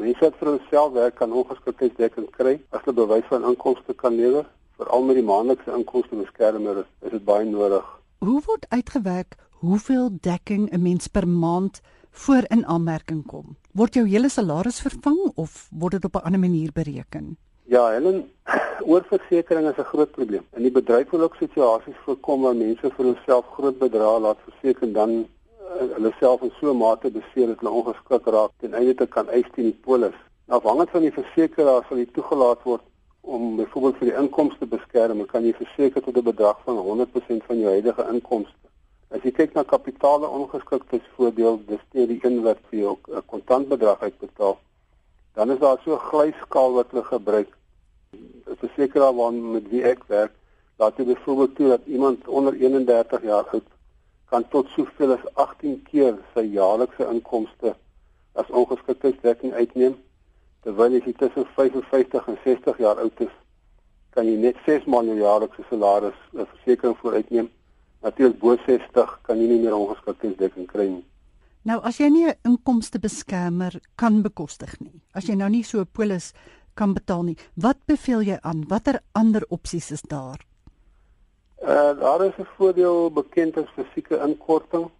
Mense 0.00 0.20
wat 0.20 0.38
vir 0.40 0.48
hulself 0.48 0.92
werk 0.92 1.16
kan 1.16 1.32
ongeskiktheidsdekking 1.32 2.30
kry 2.30 2.60
as 2.70 2.80
hulle 2.84 2.96
bewys 2.96 3.28
van 3.28 3.44
inkomste 3.44 3.92
kan 3.94 4.16
lewer. 4.16 4.46
Veral 4.78 5.02
met 5.02 5.16
die 5.16 5.28
maandelikse 5.32 5.76
inkomste 5.76 6.16
beskermer 6.16 6.86
is 7.04 7.10
dit 7.10 7.24
baie 7.24 7.44
nodig. 7.44 7.84
Hoe 8.24 8.40
word 8.46 8.66
uitgewerk 8.68 9.36
hoeveel 9.60 10.08
dekking 10.20 10.72
'n 10.72 10.82
mens 10.82 11.08
per 11.08 11.28
maand 11.28 11.82
voor 12.18 12.44
in 12.48 12.66
aanmerking 12.66 13.26
kom? 13.26 13.56
Word 13.72 13.94
jou 13.94 14.06
hele 14.08 14.28
salaris 14.28 14.80
vervang 14.80 15.18
of 15.34 15.68
word 15.70 15.92
dit 15.92 16.04
op 16.04 16.14
'n 16.14 16.24
ander 16.26 16.40
manier 16.40 16.70
bereken? 16.72 17.36
Ja, 17.64 17.88
Helen, 17.88 18.30
oorversekering 18.92 19.68
is 19.68 19.78
'n 19.78 19.90
groot 19.92 20.10
probleem. 20.10 20.44
In 20.52 20.62
die 20.62 20.70
bedryf 20.70 21.10
wil 21.10 21.20
ook 21.20 21.34
situasies 21.34 21.98
voorkom 22.04 22.40
waar 22.42 22.56
mense 22.56 22.90
vir 22.96 23.04
hulself 23.04 23.46
groot 23.56 23.78
bedrae 23.78 24.20
laat 24.20 24.38
verseker 24.48 24.92
dan 24.92 25.10
uh, 25.10 25.26
hulle 25.94 26.12
self 26.20 26.42
in 26.42 26.52
so 26.60 26.70
'n 26.70 26.76
mate 26.76 27.10
beseer 27.10 27.46
dat 27.46 27.60
hulle 27.60 27.76
ongeskik 27.78 28.26
raak 28.26 28.50
ten 28.60 28.74
einde 28.74 28.94
te 28.94 29.06
kan 29.06 29.28
eis 29.28 29.48
teen 29.54 29.64
die 29.64 29.80
polis. 29.86 30.18
Nou 30.46 30.60
afhangend 30.60 30.90
van 30.90 31.02
die 31.02 31.12
versekeraar 31.12 31.82
sal 31.88 31.98
jy 31.98 32.06
toegelaat 32.12 32.62
word 32.62 32.82
om 33.20 33.56
byvoorbeeld 33.56 33.96
vir 33.96 34.08
die 34.10 34.18
inkomste 34.22 34.66
beskerm, 34.66 35.26
kan 35.26 35.44
jy 35.44 35.52
verseker 35.52 36.02
tot 36.02 36.16
'n 36.16 36.30
bedrag 36.30 36.58
van 36.64 36.76
100% 36.76 37.44
van 37.46 37.58
jou 37.58 37.70
huidige 37.70 38.06
inkomste. 38.12 38.65
As 39.16 39.24
jy 39.24 39.32
kyk 39.32 39.56
na 39.56 39.64
kapitale 39.64 40.28
ongeskiktheidsvoordeel, 40.28 41.60
dis 41.72 41.82
teen 41.90 42.12
die 42.12 42.20
een 42.22 42.42
wat 42.44 42.60
vir 42.68 42.78
jou 42.78 42.96
'n 43.08 43.26
kontantbedrag 43.32 44.02
uitbetaal 44.02 44.58
dan 45.36 45.50
is 45.50 45.58
daar 45.58 45.78
so 45.84 45.92
'n 45.92 46.06
glyskaal 46.10 46.72
wat 46.72 46.90
hulle 46.90 47.04
gebruik. 47.04 47.50
'n 48.12 48.56
Versekeraar 48.62 49.14
waarmee 49.14 49.52
met 49.56 49.68
wie 49.68 49.82
ek 49.82 50.02
werk, 50.06 50.32
laat 50.76 50.96
dit 50.96 51.06
byvoorbeeld 51.06 51.56
toe 51.56 51.68
dat 51.68 51.80
iemand 51.86 52.28
onder 52.28 52.54
31 52.54 53.22
jaar 53.22 53.48
oud 53.48 53.68
kan 54.24 54.48
tot 54.48 54.66
soveel 54.68 55.12
as 55.12 55.34
18 55.34 55.82
keer 55.82 56.18
sy 56.34 56.40
jaarlikse 56.40 57.08
inkomste 57.14 57.76
as 58.32 58.50
ongeskiktheidsdekking 58.50 59.52
uitneem. 59.52 59.94
Terwyl 60.62 60.92
jy 60.92 61.12
tussen 61.12 61.46
55 61.46 62.26
en 62.26 62.38
60 62.44 62.78
jaar 62.78 62.98
oud 62.98 63.20
is, 63.20 63.34
kan 64.10 64.26
jy 64.26 64.36
net 64.36 64.56
6 64.64 64.84
maal 64.84 65.04
jou 65.04 65.18
jaarlikse 65.18 65.62
salaris 65.68 66.20
'n 66.32 66.46
versekering 66.46 66.96
vooruitneem. 66.96 67.50
Natuurlik 68.02 68.38
bo 68.40 68.56
60 68.66 69.18
kan 69.22 69.38
jy 69.40 69.46
nie 69.48 69.60
meer 69.60 69.74
ongeskiktheidsdekking 69.74 70.66
kry 70.66 70.88
nie. 70.88 71.04
Nou 71.66 71.80
as 71.82 71.98
jy 71.98 72.08
nie 72.10 72.26
'n 72.26 72.34
inkomstebeskermer 72.44 73.80
kan 73.96 74.22
bekostig 74.22 74.80
nie, 74.80 75.00
as 75.14 75.26
jy 75.26 75.34
nou 75.34 75.48
nie 75.48 75.64
so 75.64 75.80
'n 75.80 75.86
polis 75.92 76.32
kan 76.74 76.94
betaal 76.94 77.22
nie, 77.22 77.36
wat 77.56 77.78
beveel 77.86 78.22
jy 78.22 78.38
aan? 78.42 78.68
Watter 78.68 79.00
ander 79.14 79.42
opsies 79.48 79.90
is 79.90 80.02
daar? 80.02 80.38
Uh 81.62 81.98
daar 82.00 82.24
is 82.24 82.38
'n 82.38 82.46
voordeel 82.56 83.10
bekend 83.10 83.56
as 83.56 83.74
fisieke 83.74 84.16
inkorting. 84.26 84.90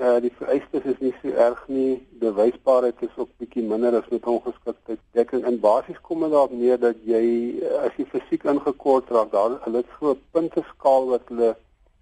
Uh 0.00 0.20
die 0.20 0.32
vereistes 0.38 0.84
is 0.84 0.98
nie 1.00 1.14
so 1.22 1.28
erg 1.28 1.68
nie. 1.68 2.06
Bewysbaarheid 2.20 3.02
is 3.02 3.16
ook 3.16 3.30
bietjie 3.36 3.62
minder 3.62 3.96
as 3.96 4.08
met 4.10 4.26
ongeskiktheid. 4.26 5.00
Dekking 5.12 5.46
in 5.46 5.60
basies 5.60 6.00
kom 6.00 6.20
dit 6.20 6.30
daarop 6.30 6.52
neer 6.52 6.78
dat 6.78 6.96
jy 7.04 7.60
as 7.84 7.92
jy 7.96 8.06
fisiek 8.06 8.44
ingekort 8.44 9.10
raak, 9.10 9.30
daar 9.32 9.58
hulle 9.64 9.76
het 9.76 9.90
so 9.98 10.10
'n 10.10 10.22
punteskaal 10.30 11.06
wat 11.06 11.22
hulle 11.28 11.56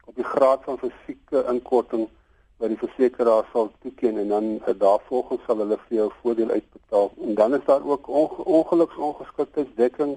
op 0.07 0.15
die 0.15 0.25
graad 0.25 0.63
van 0.65 0.79
fisieke 0.79 1.45
inkorting 1.53 2.09
wat 2.57 2.73
die 2.73 2.79
versekeraar 2.81 3.49
sal 3.53 3.69
toeken 3.83 4.19
en 4.23 4.29
dan 4.29 4.47
uh, 4.55 4.75
daarvolgens 4.79 5.43
sal 5.47 5.61
hulle 5.63 5.77
vir 5.87 5.97
jou 5.99 6.07
voordeel 6.23 6.51
uitbetaal. 6.51 7.11
En 7.27 7.35
dan 7.35 7.55
is 7.55 7.65
daar 7.67 7.85
ook 7.85 8.09
onge 8.09 8.45
ongeluksongeskiktheidsdekking. 8.45 10.17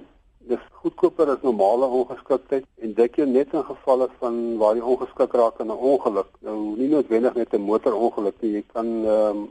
Dis 0.50 0.62
goedkoper 0.82 1.28
as 1.34 1.42
normale 1.44 1.86
ongeskiktheid 2.00 2.64
en 2.80 2.94
dek 2.96 3.18
jy 3.20 3.26
net 3.28 3.52
in 3.52 3.66
gevalle 3.68 4.08
van 4.22 4.38
waar 4.62 4.78
jy 4.78 4.84
ongeskik 4.92 5.36
raak 5.36 5.60
in 5.60 5.68
'n 5.68 5.84
ongeluk. 5.92 6.30
Nou 6.40 6.56
nie 6.76 6.88
noodwendig 6.88 7.34
net 7.34 7.52
'n 7.54 7.68
motorongeluk 7.70 8.40
nie, 8.40 8.52
jy 8.52 8.64
kan 8.72 8.86
ehm 8.86 9.36
um, 9.36 9.48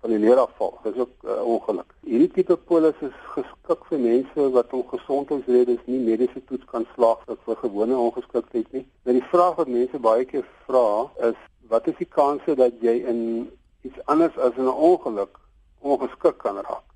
van 0.00 0.10
die 0.10 0.18
leer 0.18 0.38
afval. 0.40 0.78
Dis 0.82 0.96
ook 0.96 1.14
'n 1.22 1.28
uh, 1.28 1.44
ongeluk. 1.44 1.94
Hierdie 2.00 2.30
tipe 2.30 2.56
polis 2.56 2.98
is 3.00 3.16
geskik 3.36 3.84
vir 3.88 3.98
mense 3.98 4.50
wat 4.50 4.72
om 4.72 4.88
gesondheidsredes 4.88 5.82
nie 5.84 6.00
mediese 6.00 6.44
toets 6.44 6.64
kan 6.64 6.86
slaag 6.94 7.18
vir 7.44 7.56
gewone 7.56 7.96
ongeskiktheid 7.96 8.72
nie. 8.72 8.86
Nou 9.04 9.14
die 9.18 9.28
vraag 9.32 9.54
wat 9.54 9.68
mense 9.68 9.98
baie 9.98 10.24
keer 10.24 10.46
vra 10.66 11.10
is 11.28 11.38
wat 11.68 11.86
is 11.86 11.98
die 11.98 12.08
kanse 12.08 12.54
dat 12.54 12.72
jy 12.80 12.96
in 13.12 13.50
iets 13.82 14.00
anders 14.04 14.38
as 14.38 14.56
'n 14.56 14.68
ongeluk 14.68 15.38
ongeskik 15.80 16.38
kan 16.38 16.56
raak? 16.56 16.86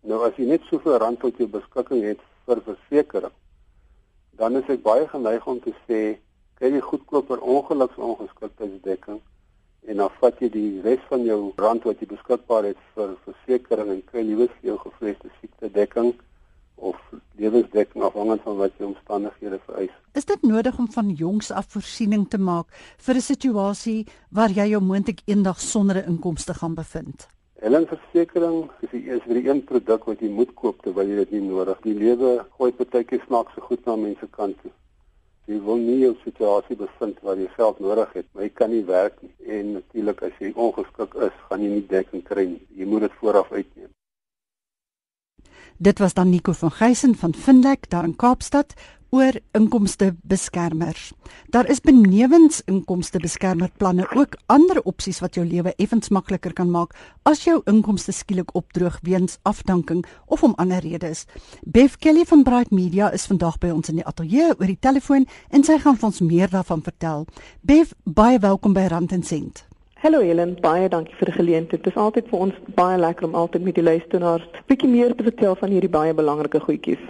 Nou 0.00 0.24
as 0.26 0.36
jy 0.36 0.44
net 0.44 0.62
soveel 0.62 0.96
rand 0.96 1.20
tot 1.20 1.36
jou 1.36 1.48
beskikking 1.48 2.02
het 2.04 2.20
vir 2.44 2.60
versekerings, 2.64 3.40
dan 4.30 4.56
is 4.56 4.68
ek 4.68 4.82
baie 4.82 5.08
geneig 5.08 5.46
om 5.46 5.60
te 5.60 5.72
sê 5.88 6.18
kry 6.54 6.70
jy 6.72 6.80
goedkoper 6.80 7.40
ongeluksongeskiktheidsdekking 7.40 9.20
en 9.88 9.96
dan 9.96 10.10
vat 10.20 10.40
jy 10.40 10.48
die 10.48 10.80
res 10.84 11.02
van 11.08 11.24
jou 11.24 11.52
rand 11.56 11.84
wat 11.88 12.00
jy 12.00 12.06
beskikbaar 12.10 12.64
het 12.64 12.80
vir 12.94 13.14
versekerings 13.24 13.94
en 13.94 14.02
kry 14.10 14.24
jy 14.24 14.36
weer 14.42 14.52
jou 14.62 14.76
gevreesde 14.78 15.30
siekte 15.40 15.70
dekking 15.72 16.12
of 16.80 16.96
lewensdekking 17.36 18.04
afhangend 18.04 18.42
van 18.44 18.56
wat 18.56 18.76
jou 18.78 18.88
omstandighede 18.88 19.58
vereis. 19.66 19.92
Is 20.16 20.24
dit 20.28 20.42
nodig 20.42 20.78
om 20.78 20.88
van 20.92 21.10
jongs 21.10 21.50
af 21.50 21.68
voorsiening 21.74 22.28
te 22.28 22.38
maak 22.38 22.66
vir 23.06 23.14
'n 23.14 23.28
situasie 23.32 24.06
waar 24.30 24.50
jy 24.50 24.66
jou 24.70 24.82
moontlik 24.82 25.20
eendag 25.26 25.60
sonder 25.60 25.96
'n 25.96 26.08
inkomste 26.12 26.54
gaan 26.54 26.74
bevind? 26.74 27.28
Helmversekering 27.60 28.70
is 28.80 28.90
die 28.90 29.04
is 29.04 29.24
die 29.28 29.48
een 29.48 29.64
produk 29.64 30.04
wat 30.04 30.20
jy 30.20 30.28
moet 30.28 30.54
koop 30.54 30.82
terwyl 30.82 31.08
jy 31.08 31.16
dit 31.16 31.30
nie 31.30 31.40
nodig. 31.40 31.80
Die 31.82 31.94
lewe 31.94 32.46
gooi 32.56 32.72
partykeer 32.72 33.22
snaaks 33.26 33.54
so 33.54 33.60
goed 33.60 33.84
na 33.84 33.96
mense 33.96 34.26
kant 34.30 34.56
toe. 34.62 34.70
Jy 35.50 35.56
wil 35.66 35.80
nie 35.82 35.98
jou 36.04 36.12
situasie 36.22 36.76
bevind 36.78 37.16
waar 37.26 37.38
jy 37.40 37.48
geld 37.56 37.80
nodig 37.82 38.12
het, 38.14 38.26
maar 38.32 38.44
jy 38.46 38.50
kan 38.54 38.70
nie 38.70 38.84
werk 38.86 39.16
nie. 39.24 39.32
En 39.58 39.72
natuurlik 39.80 40.22
as 40.28 40.36
jy 40.38 40.52
ongeskik 40.54 41.16
is, 41.26 41.40
gaan 41.48 41.64
jy 41.64 41.70
nie 41.72 41.86
dekking 41.90 42.22
kry 42.28 42.44
nie. 42.52 42.60
Jy 42.78 42.86
moet 42.86 43.08
dit 43.08 43.16
vooraf 43.18 43.50
uitneem. 43.50 43.90
Dit 45.80 45.98
was 45.98 46.14
dan 46.14 46.30
Nico 46.30 46.52
van 46.52 46.70
Geysen 46.70 47.16
van 47.16 47.34
Finlek 47.34 47.88
daar 47.90 48.06
in 48.06 48.16
Kaapstad 48.16 48.74
oor 49.10 49.36
inkomste 49.52 50.14
beskermers. 50.22 51.12
Daar 51.50 51.68
is 51.70 51.80
benewens 51.80 52.62
inkomste 52.66 53.18
beskermer 53.18 53.70
planne 53.76 54.06
ook 54.14 54.36
ander 54.46 54.82
opsies 54.82 55.20
wat 55.20 55.34
jou 55.34 55.46
lewe 55.46 55.74
effens 55.76 56.08
makliker 56.08 56.52
kan 56.52 56.70
maak 56.70 56.94
as 57.22 57.44
jou 57.44 57.60
inkomste 57.70 58.12
skielik 58.12 58.54
opdroog 58.54 58.98
weens 59.02 59.38
afdanking 59.42 60.04
of 60.26 60.42
om 60.42 60.54
ander 60.56 60.82
redes. 60.82 61.26
Bev 61.64 61.96
Kelly 61.98 62.24
van 62.24 62.42
Bright 62.42 62.70
Media 62.70 63.10
is 63.10 63.26
vandag 63.26 63.58
by 63.58 63.72
ons 63.74 63.90
in 63.90 63.98
die 64.00 64.06
ateljee 64.06 64.52
oor 64.54 64.66
die 64.70 64.78
telefoon 64.80 65.26
en 65.50 65.64
sy 65.66 65.78
gaan 65.78 65.98
ons 66.00 66.20
meer 66.20 66.50
daarvan 66.50 66.82
vertel. 66.82 67.26
Bev, 67.60 67.92
baie 68.04 68.38
welkom 68.38 68.72
by 68.72 68.86
Rand 68.90 69.12
en 69.12 69.22
Sent. 69.22 69.66
Hallo 70.00 70.22
Helen, 70.24 70.54
baie 70.62 70.88
dankie 70.88 71.12
vir 71.18 71.28
die 71.28 71.34
geleentheid. 71.36 71.82
Dit 71.84 71.92
is 71.92 71.98
altyd 72.00 72.30
vir 72.30 72.44
ons 72.46 72.60
baie 72.72 72.96
lekker 72.96 73.26
om 73.26 73.34
altyd 73.36 73.66
met 73.66 73.74
die 73.76 73.84
luisteraars 73.84 74.46
'n 74.48 74.62
bietjie 74.66 74.88
meer 74.88 75.12
te 75.14 75.26
vertel 75.26 75.54
van 75.54 75.70
hierdie 75.70 75.90
baie 75.92 76.14
belangrike 76.14 76.60
goedjies. 76.60 77.02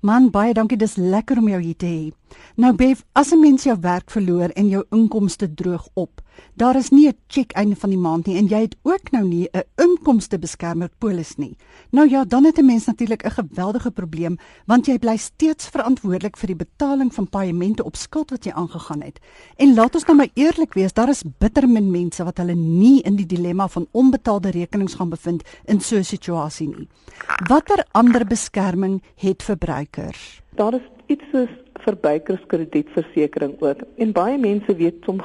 Man, 0.00 0.30
baie 0.32 0.54
dankie. 0.56 0.78
Dis 0.80 0.96
lekker 0.96 1.38
om 1.42 1.48
jou 1.52 1.60
hier 1.60 1.76
te 1.76 1.86
hê. 1.86 2.29
Nou 2.56 2.74
Bev, 2.74 3.00
as 3.12 3.32
'n 3.32 3.40
mens 3.40 3.62
jou 3.62 3.76
werk 3.80 4.10
verloor 4.10 4.48
en 4.48 4.68
jou 4.68 4.84
inkomste 4.90 5.54
droog 5.54 5.88
op, 5.94 6.20
daar 6.54 6.76
is 6.76 6.90
nie 6.90 7.08
'n 7.08 7.16
cheque 7.26 7.54
einde 7.54 7.76
van 7.76 7.90
die 7.90 7.98
maand 7.98 8.26
nie 8.26 8.36
en 8.36 8.46
jy 8.46 8.60
het 8.60 8.76
ook 8.82 9.10
nou 9.10 9.24
nie 9.24 9.48
'n 9.52 9.62
inkomstebeskermer 9.76 10.90
polis 10.98 11.36
nie. 11.36 11.56
Nou 11.90 12.08
ja, 12.08 12.24
dan 12.24 12.44
het 12.44 12.58
'n 12.58 12.64
mens 12.64 12.86
natuurlik 12.86 13.24
'n 13.24 13.30
geweldige 13.30 13.90
probleem 13.90 14.36
want 14.66 14.86
jy 14.86 14.98
bly 14.98 15.16
steeds 15.16 15.68
verantwoordelik 15.68 16.36
vir 16.36 16.46
die 16.46 16.56
betaling 16.56 17.14
van 17.14 17.28
paemente 17.28 17.84
op 17.84 17.96
skuld 17.96 18.30
wat 18.30 18.44
jy 18.44 18.52
aangegaan 18.52 19.02
het. 19.02 19.20
En 19.56 19.74
laat 19.74 19.94
ons 19.94 20.04
nou 20.04 20.16
maar 20.16 20.30
eerlik 20.34 20.74
wees, 20.74 20.92
daar 20.92 21.08
is 21.08 21.24
bitter 21.38 21.68
min 21.68 21.90
mense 21.90 22.24
wat 22.24 22.38
hulle 22.38 22.54
nie 22.54 23.00
in 23.02 23.16
die 23.16 23.26
dilemma 23.26 23.68
van 23.68 23.86
onbetaalde 23.90 24.50
rekenings 24.50 24.94
gaan 24.94 25.08
bevind 25.08 25.42
in 25.64 25.80
so 25.80 25.96
'n 25.96 26.04
situasie 26.04 26.68
nie. 26.68 26.88
Watter 27.48 27.84
ander 27.90 28.26
beskerming 28.26 29.02
het 29.14 29.42
verbruikers? 29.42 30.42
Daar 30.54 30.74
is 30.74 30.99
iets 31.10 31.26
soos 31.32 31.52
verbruikerskredietversekering 31.84 33.56
ook. 33.58 33.82
En 33.96 34.12
baie 34.12 34.38
mense 34.38 34.74
weet 34.76 35.02
soms 35.04 35.24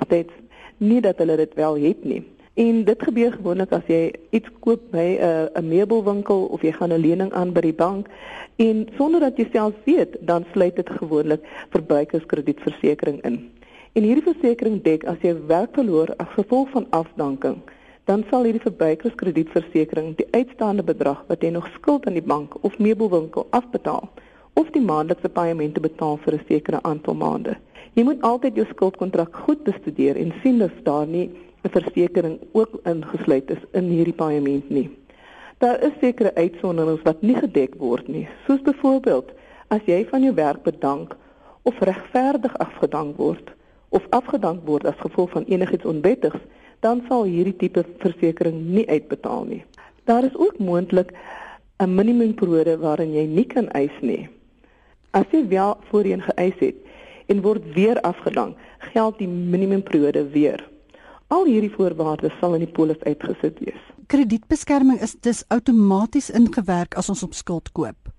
nie 0.77 1.01
dat 1.01 1.17
hulle 1.17 1.35
dit 1.37 1.53
wel 1.53 1.77
het 1.79 2.03
nie. 2.03 2.23
En 2.55 2.83
dit 2.87 3.03
gebeur 3.03 3.33
gewoonlik 3.35 3.71
as 3.75 3.87
jy 3.91 4.13
iets 4.31 4.47
koop 4.63 4.91
by 4.91 5.19
'n 5.19 5.49
uh, 5.55 5.63
meubelwinkel 5.63 6.45
of 6.55 6.61
jy 6.61 6.71
gaan 6.71 6.93
'n 6.93 7.03
lening 7.03 7.31
aan 7.33 7.51
by 7.53 7.61
die 7.61 7.73
bank 7.73 8.07
en 8.55 8.87
sonder 8.97 9.19
dat 9.19 9.37
jy 9.37 9.47
self 9.51 9.73
weet, 9.83 10.15
dan 10.19 10.45
sluit 10.51 10.75
dit 10.75 10.89
gewoonlik 10.89 11.43
verbruikerskredietversekering 11.69 13.21
in. 13.21 13.51
En 13.93 14.03
hierdie 14.03 14.33
versekering 14.33 14.83
dek 14.83 15.03
as 15.03 15.17
jy 15.21 15.35
werk 15.47 15.73
verloor 15.73 16.13
as 16.17 16.27
gevolg 16.27 16.69
van 16.69 16.87
afdanking, 16.89 17.57
dan 18.05 18.23
sal 18.29 18.43
hierdie 18.43 18.61
verbruikerskredietversekering 18.61 20.15
die 20.15 20.27
uitstaande 20.31 20.83
bedrag 20.83 21.23
wat 21.27 21.41
jy 21.41 21.49
nog 21.49 21.67
skuld 21.75 22.05
aan 22.07 22.13
die 22.13 22.29
bank 22.33 22.63
of 22.63 22.79
meubelwinkel 22.79 23.47
afbetaal 23.49 24.09
of 24.55 24.69
die 24.75 24.81
maandelikse 24.81 25.29
paemente 25.29 25.79
betaal 25.83 26.17
vir 26.25 26.33
'n 26.33 26.45
sekere 26.47 26.79
aantal 26.83 27.15
maande. 27.15 27.55
Jy 27.93 28.03
moet 28.03 28.21
altyd 28.21 28.55
jou 28.55 28.65
skuldkontrak 28.69 29.35
goed 29.45 29.63
bestudeer 29.63 30.17
en 30.17 30.33
sien 30.43 30.63
of 30.63 30.71
daar 30.83 31.07
nie 31.07 31.29
'n 31.63 31.69
versekering 31.69 32.39
ook 32.51 32.79
ingesluit 32.83 33.49
is 33.49 33.63
in 33.71 33.83
hierdie 33.83 34.19
paement 34.23 34.69
nie. 34.69 34.89
Daar 35.57 35.83
is 35.83 35.93
sekere 35.99 36.35
uitsonderings 36.35 37.01
wat 37.03 37.21
nie 37.21 37.35
gedek 37.35 37.75
word 37.79 38.07
nie, 38.07 38.27
soos 38.47 38.61
byvoorbeeld 38.61 39.31
as 39.67 39.81
jy 39.85 40.05
van 40.09 40.23
jou 40.23 40.33
werk 40.33 40.63
bedank 40.63 41.15
of 41.63 41.79
regverdig 41.79 42.57
afgedank 42.57 43.17
word 43.17 43.51
of 43.89 44.03
afgedank 44.09 44.65
word 44.67 44.85
as 44.85 44.99
gevolg 44.99 45.29
van 45.29 45.43
enigiets 45.47 45.85
onwettigs, 45.85 46.39
dan 46.79 47.01
sal 47.07 47.23
hierdie 47.23 47.55
tipe 47.55 47.85
versekering 47.97 48.59
nie 48.75 48.87
uitbetaal 48.89 49.45
nie. 49.45 49.63
Daar 50.05 50.23
is 50.23 50.35
ook 50.35 50.59
moontlik 50.59 51.13
'n 51.79 51.95
minimumperiode 51.95 52.77
waarin 52.77 53.13
jy 53.13 53.25
nie 53.25 53.45
kan 53.45 53.69
eis 53.69 54.01
nie. 54.01 54.29
As 55.15 55.29
jy 55.31 55.45
wel 55.47 55.77
voorheen 55.89 56.19
geëis 56.21 56.57
het 56.59 56.79
en 57.31 57.41
word 57.41 57.63
weer 57.73 58.01
afgedank, 58.03 58.57
geld 58.91 59.17
die 59.21 59.29
minimumperiode 59.31 60.25
weer. 60.33 60.59
Al 61.31 61.45
hierdie 61.47 61.71
voorwaardes 61.71 62.35
sal 62.41 62.57
in 62.57 62.65
die 62.65 62.73
polis 62.75 62.99
uitgesit 63.07 63.61
wees. 63.63 63.85
Kredietbeskerming 64.11 64.99
is 65.01 65.15
dus 65.23 65.45
outomaties 65.55 66.27
ingewerk 66.35 66.97
as 66.99 67.07
ons 67.09 67.23
op 67.23 67.33
skuld 67.33 67.71
koop. 67.71 68.11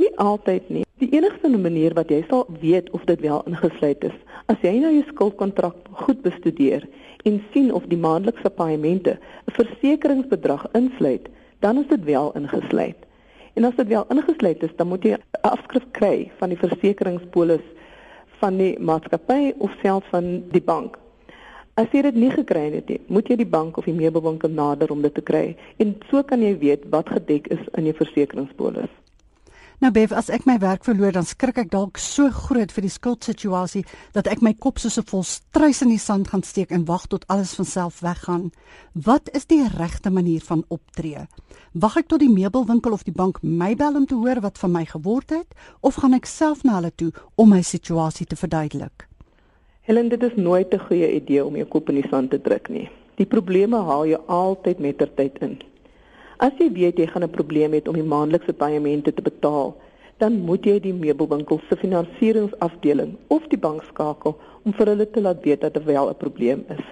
Nie 0.00 0.08
altyd 0.16 0.70
nie. 0.72 0.84
Die 0.98 1.10
enigste 1.12 1.50
manier 1.52 1.94
wat 1.94 2.08
jy 2.10 2.22
sal 2.30 2.46
weet 2.62 2.88
of 2.96 3.04
dit 3.10 3.20
wel 3.20 3.44
ingesluit 3.50 4.08
is, 4.08 4.16
as 4.48 4.64
jy 4.64 4.72
nou 4.80 4.94
jou 4.94 5.04
skuldkontrak 5.10 5.76
goed 6.06 6.24
bestudeer 6.24 6.88
en 7.28 7.42
sien 7.52 7.68
of 7.76 7.84
die 7.92 8.00
maandelikse 8.00 8.50
paemente 8.56 9.18
'n 9.20 9.52
versekeringsbedrag 9.60 10.64
insluit, 10.72 11.28
dan 11.60 11.78
is 11.78 11.88
dit 11.92 12.04
wel 12.04 12.32
ingesluit. 12.32 13.07
En 13.58 13.64
as 13.64 13.74
dit 13.74 13.88
wel 13.88 14.04
ingesluit 14.08 14.62
is, 14.62 14.74
dan 14.76 14.86
moet 14.86 15.02
jy 15.02 15.16
'n 15.18 15.22
afskrif 15.40 15.86
kry 15.90 16.30
van 16.38 16.48
die 16.48 16.58
versekeringspolis 16.58 17.64
van 18.38 18.56
die 18.56 18.78
maatskappy 18.78 19.52
of 19.58 19.74
selfs 19.82 20.06
van 20.14 20.44
die 20.52 20.62
bank. 20.62 20.98
As 21.74 21.90
jy 21.90 22.02
dit 22.02 22.14
nie 22.14 22.30
gekry 22.30 22.70
het 22.74 22.88
nie, 22.88 23.00
moet 23.06 23.28
jy 23.28 23.36
die 23.36 23.50
bank 23.56 23.76
of 23.76 23.84
die 23.84 23.94
meubelwinkel 23.94 24.50
nader 24.50 24.90
om 24.94 25.02
dit 25.02 25.14
te 25.14 25.20
kry 25.20 25.56
en 25.76 25.96
so 26.10 26.22
kan 26.22 26.42
jy 26.42 26.54
weet 26.58 26.86
wat 26.94 27.10
gedek 27.10 27.50
is 27.50 27.64
in 27.74 27.90
jou 27.90 27.96
versekeringspolis. 27.98 28.90
Nou 29.78 29.92
Bev, 29.94 30.10
as 30.10 30.26
ek 30.26 30.42
my 30.42 30.56
werk 30.58 30.82
verloor, 30.82 31.12
dan 31.14 31.22
skrik 31.22 31.60
ek 31.62 31.68
dalk 31.70 32.00
so 32.02 32.32
groot 32.34 32.72
vir 32.74 32.82
die 32.82 32.90
skuldsituasie 32.90 33.84
dat 34.16 34.26
ek 34.26 34.40
my 34.42 34.50
kop 34.58 34.80
soos 34.82 34.98
'n 34.98 35.06
volstruis 35.06 35.82
in 35.86 35.92
die 35.94 36.02
sand 36.02 36.34
gaan 36.34 36.42
steek 36.42 36.72
en 36.74 36.86
wag 36.88 37.06
tot 37.06 37.22
alles 37.28 37.54
van 37.54 37.64
self 37.64 38.00
weggaan. 38.02 38.50
Wat 38.92 39.30
is 39.38 39.46
die 39.46 39.62
regte 39.78 40.10
manier 40.10 40.42
van 40.42 40.64
optree? 40.68 41.28
Wag 41.74 41.96
ek 41.96 42.08
tot 42.08 42.18
die 42.18 42.28
meubelwinkel 42.28 42.92
of 42.92 43.04
die 43.04 43.14
bank 43.14 43.38
my 43.42 43.76
bel 43.76 43.94
om 43.94 44.06
te 44.06 44.18
hoor 44.18 44.40
wat 44.40 44.58
van 44.58 44.72
my 44.72 44.84
geword 44.84 45.30
het 45.30 45.54
of 45.80 45.94
gaan 45.94 46.14
ek 46.14 46.26
self 46.26 46.64
na 46.64 46.74
hulle 46.74 46.90
toe 46.96 47.12
om 47.36 47.48
my 47.48 47.62
situasie 47.62 48.26
te 48.26 48.36
verduidelik? 48.36 49.06
Helen, 49.82 50.08
dit 50.08 50.22
is 50.22 50.34
nooit 50.34 50.74
'n 50.74 50.86
goeie 50.88 51.14
idee 51.14 51.44
om 51.44 51.54
jou 51.54 51.66
kop 51.66 51.88
in 51.88 52.02
die 52.02 52.08
sand 52.10 52.30
te 52.30 52.40
druk 52.40 52.68
nie. 52.68 52.90
Die 53.14 53.26
probleme 53.26 53.76
haal 53.76 54.06
jy 54.06 54.18
altyd 54.26 54.78
mettertyd 54.78 55.38
in. 55.38 55.58
As 56.38 56.54
jy 56.58 56.68
weet 56.70 56.98
jy 56.98 57.06
gaan 57.10 57.24
'n 57.24 57.34
probleem 57.34 57.72
hê 57.72 57.80
om 57.88 57.94
die 57.98 58.10
maandelikse 58.14 58.52
paemente 58.52 59.12
te 59.14 59.22
betaal, 59.22 59.74
dan 60.18 60.38
moet 60.46 60.64
jy 60.64 60.78
die 60.80 60.92
meubelwinkel 60.94 61.60
se 61.68 61.76
finansieringsafdeling 61.76 63.16
of 63.28 63.42
die 63.50 63.58
bank 63.58 63.82
skakel 63.82 64.36
om 64.64 64.72
vir 64.72 64.86
hulle 64.86 65.06
te 65.10 65.20
laat 65.20 65.42
weet 65.42 65.60
dat 65.60 65.74
daar 65.74 65.84
wel 65.84 66.08
'n 66.10 66.14
probleem 66.22 66.64
is. 66.68 66.84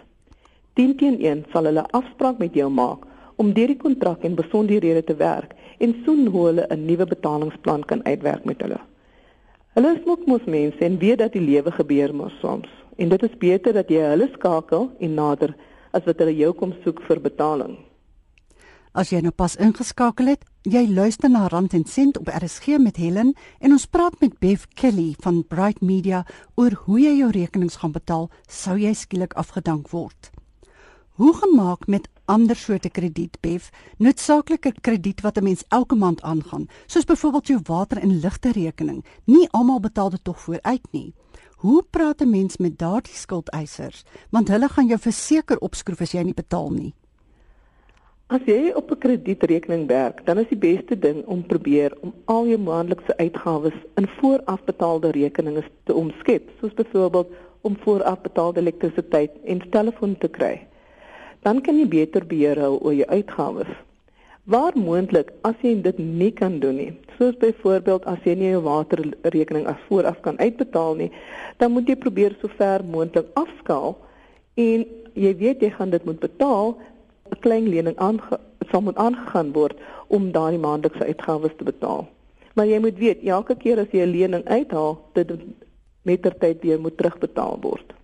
10 0.75 0.97
teen 0.97 1.21
1 1.21 1.45
sal 1.53 1.65
hulle 1.65 1.87
afspraak 1.91 2.39
met 2.39 2.55
jou 2.55 2.69
maak 2.71 3.07
om 3.37 3.53
deur 3.53 3.67
die 3.67 3.83
kontrak 3.85 4.25
en 4.25 4.35
besonderhede 4.35 5.05
te 5.05 5.15
werk 5.15 5.55
en 5.79 5.95
soon 6.05 6.27
hoe 6.27 6.47
hulle 6.47 6.67
'n 6.69 6.85
nuwe 6.85 7.07
betalingsplan 7.07 7.85
kan 7.85 8.05
uitwerk 8.05 8.45
met 8.45 8.61
hulle. 8.61 8.81
Hulle 9.75 9.97
is 9.97 10.05
mos 10.07 10.27
mos 10.27 10.45
mense 10.45 10.85
en 10.85 10.99
weet 10.99 11.19
dat 11.19 11.33
die 11.33 11.47
lewe 11.51 11.71
gebeur 11.71 12.15
mos 12.15 12.33
soms 12.41 12.69
en 12.97 13.09
dit 13.09 13.23
is 13.23 13.39
beter 13.39 13.73
dat 13.73 13.89
jy 13.89 14.01
hulle 14.01 14.29
skakel 14.33 14.91
en 14.99 15.15
nader 15.15 15.55
as 15.93 16.05
wat 16.05 16.19
hulle 16.19 16.37
jou 16.37 16.53
kom 16.53 16.73
soek 16.85 17.01
vir 17.03 17.21
betaling. 17.21 17.77
As 18.97 19.11
jy 19.13 19.19
nou 19.21 19.31
pas 19.37 19.53
ingeskakel 19.61 20.31
het, 20.31 20.45
jy 20.65 20.87
luister 20.89 21.29
na 21.29 21.43
Rand 21.53 21.75
en 21.77 21.83
Sent 21.85 22.17
op 22.17 22.31
RSG 22.33 22.79
met 22.81 22.97
Helen 22.97 23.35
en 23.61 23.75
ons 23.77 23.85
praat 23.93 24.17
met 24.25 24.39
Bev 24.41 24.65
Kelly 24.73 25.11
van 25.21 25.43
Bright 25.45 25.83
Media 25.85 26.23
oor 26.57 26.73
hoe 26.87 27.03
jy 27.03 27.13
jou 27.19 27.29
rekenings 27.37 27.77
gaan 27.83 27.93
betaal 27.93 28.31
sou 28.49 28.79
jy 28.81 28.95
skielik 28.97 29.37
afgedank 29.37 29.93
word. 29.93 30.31
Hoe 31.21 31.35
gemaak 31.37 31.85
met 31.93 32.09
ander 32.25 32.57
soorte 32.57 32.89
krediet, 32.89 33.37
Bev, 33.45 33.69
noodsaaklike 34.01 34.73
krediet 34.81 35.21
wat 35.21 35.37
'n 35.37 35.45
mens 35.45 35.65
elke 35.69 35.95
maand 35.95 36.23
aangaan, 36.23 36.67
soos 36.87 37.05
byvoorbeeld 37.05 37.47
jou 37.47 37.61
water 37.69 37.99
en 37.99 38.21
ligte 38.21 38.53
rekening. 38.53 39.05
Nie 39.27 39.49
almal 39.51 39.81
betaal 39.81 40.11
dit 40.11 40.25
tog 40.25 40.41
vooruit 40.41 40.93
nie. 40.93 41.15
Hoe 41.57 41.83
praat 41.91 42.23
'n 42.23 42.31
mens 42.31 42.57
met 42.57 42.79
daardie 42.79 43.15
skuldeisers? 43.15 44.05
Want 44.31 44.49
hulle 44.49 44.69
gaan 44.69 44.87
jou 44.87 44.99
verseker 44.99 45.59
opskroef 45.59 46.01
as 46.01 46.13
jy 46.13 46.23
nie 46.23 46.35
betaal 46.35 46.71
nie. 46.71 46.95
As 48.27 48.43
jy 48.43 48.73
op 48.75 48.91
'n 48.91 48.99
kredietrekening 48.99 49.87
werk, 49.87 50.27
dan 50.27 50.39
is 50.39 50.49
die 50.49 50.59
beste 50.59 50.99
ding 50.99 51.25
om 51.27 51.47
probeer 51.47 51.93
om 52.01 52.13
al 52.25 52.47
jou 52.47 52.59
maandelikse 52.59 53.17
uitgawes 53.17 53.77
in 53.95 54.09
voorafbetaalde 54.19 55.11
rekeninge 55.11 55.63
te 55.85 55.95
omskep, 55.95 56.49
soos 56.61 56.75
byvoorbeeld 56.75 57.29
om 57.61 57.77
voorafbetaalde 57.85 58.61
elektrisiteit 58.61 59.31
en 59.45 59.71
telefoon 59.71 60.17
te 60.19 60.29
kry. 60.29 60.67
Dan 61.43 61.61
kan 61.61 61.79
jy 61.79 61.87
beter 61.89 62.27
beheer 62.27 62.59
hou 62.59 62.81
oor 62.81 62.95
jou 62.95 63.07
uitgawes. 63.09 63.71
Waar 64.45 64.75
moontlik 64.75 65.31
as 65.43 65.63
jy 65.63 65.77
dit 65.83 65.99
nie 65.99 66.33
kan 66.33 66.59
doen 66.59 66.77
nie, 66.77 66.99
soos 67.19 67.39
byvoorbeeld 67.39 68.05
as 68.05 68.19
jy 68.25 68.35
nie 68.35 68.51
jou 68.51 68.63
waterrekening 68.63 69.67
as 69.67 69.87
vooraf 69.87 70.21
kan 70.21 70.39
uitbetaal 70.39 70.95
nie, 70.95 71.13
dan 71.59 71.71
moet 71.73 71.87
jy 71.87 71.95
probeer 71.95 72.35
so 72.41 72.49
ver 72.59 72.83
moontlik 72.85 73.31
afskaal 73.35 73.97
en 74.55 74.85
jy 75.15 75.37
weet 75.39 75.63
jy 75.63 75.71
gaan 75.71 75.91
dit 75.91 76.05
moet 76.05 76.19
betaal, 76.21 76.75
klein 77.41 77.69
lening 77.69 77.97
aange 77.97 78.41
sal 78.71 78.81
moet 78.81 78.97
aangegaan 78.97 79.53
word 79.53 79.79
om 80.09 80.33
daardie 80.33 80.59
maandelikse 80.59 81.05
uitgawes 81.05 81.55
te 81.59 81.65
betaal. 81.65 82.07
Maar 82.55 82.67
jy 82.67 82.79
moet 82.81 82.99
weet 82.99 83.23
elke 83.23 83.55
keer 83.55 83.79
as 83.79 83.93
jy 83.93 84.03
'n 84.03 84.11
lening 84.11 84.45
uithaal, 84.45 84.99
dit 85.15 85.33
mettertyd 86.03 86.63
weer 86.63 86.81
moet 86.81 86.97
terugbetaal 86.97 87.59
word. 87.61 87.95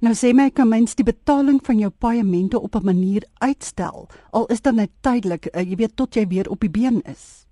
Nou 0.00 0.14
sê 0.14 0.32
my 0.32 0.50
kan 0.50 0.68
mens 0.68 0.94
die 0.94 1.04
betaling 1.04 1.60
van 1.64 1.78
jou 1.78 1.90
paemente 1.90 2.60
op 2.60 2.74
'n 2.74 2.84
manier 2.84 3.24
uitstel, 3.38 4.08
al 4.30 4.46
is 4.46 4.60
dit 4.60 4.74
net 4.74 4.90
tydelik, 5.00 5.48
uh, 5.54 5.60
jy 5.60 5.76
weet 5.76 5.96
tot 5.96 6.14
jy 6.14 6.26
weer 6.26 6.50
op 6.50 6.60
die 6.60 6.70
been 6.70 7.02
is. 7.04 7.46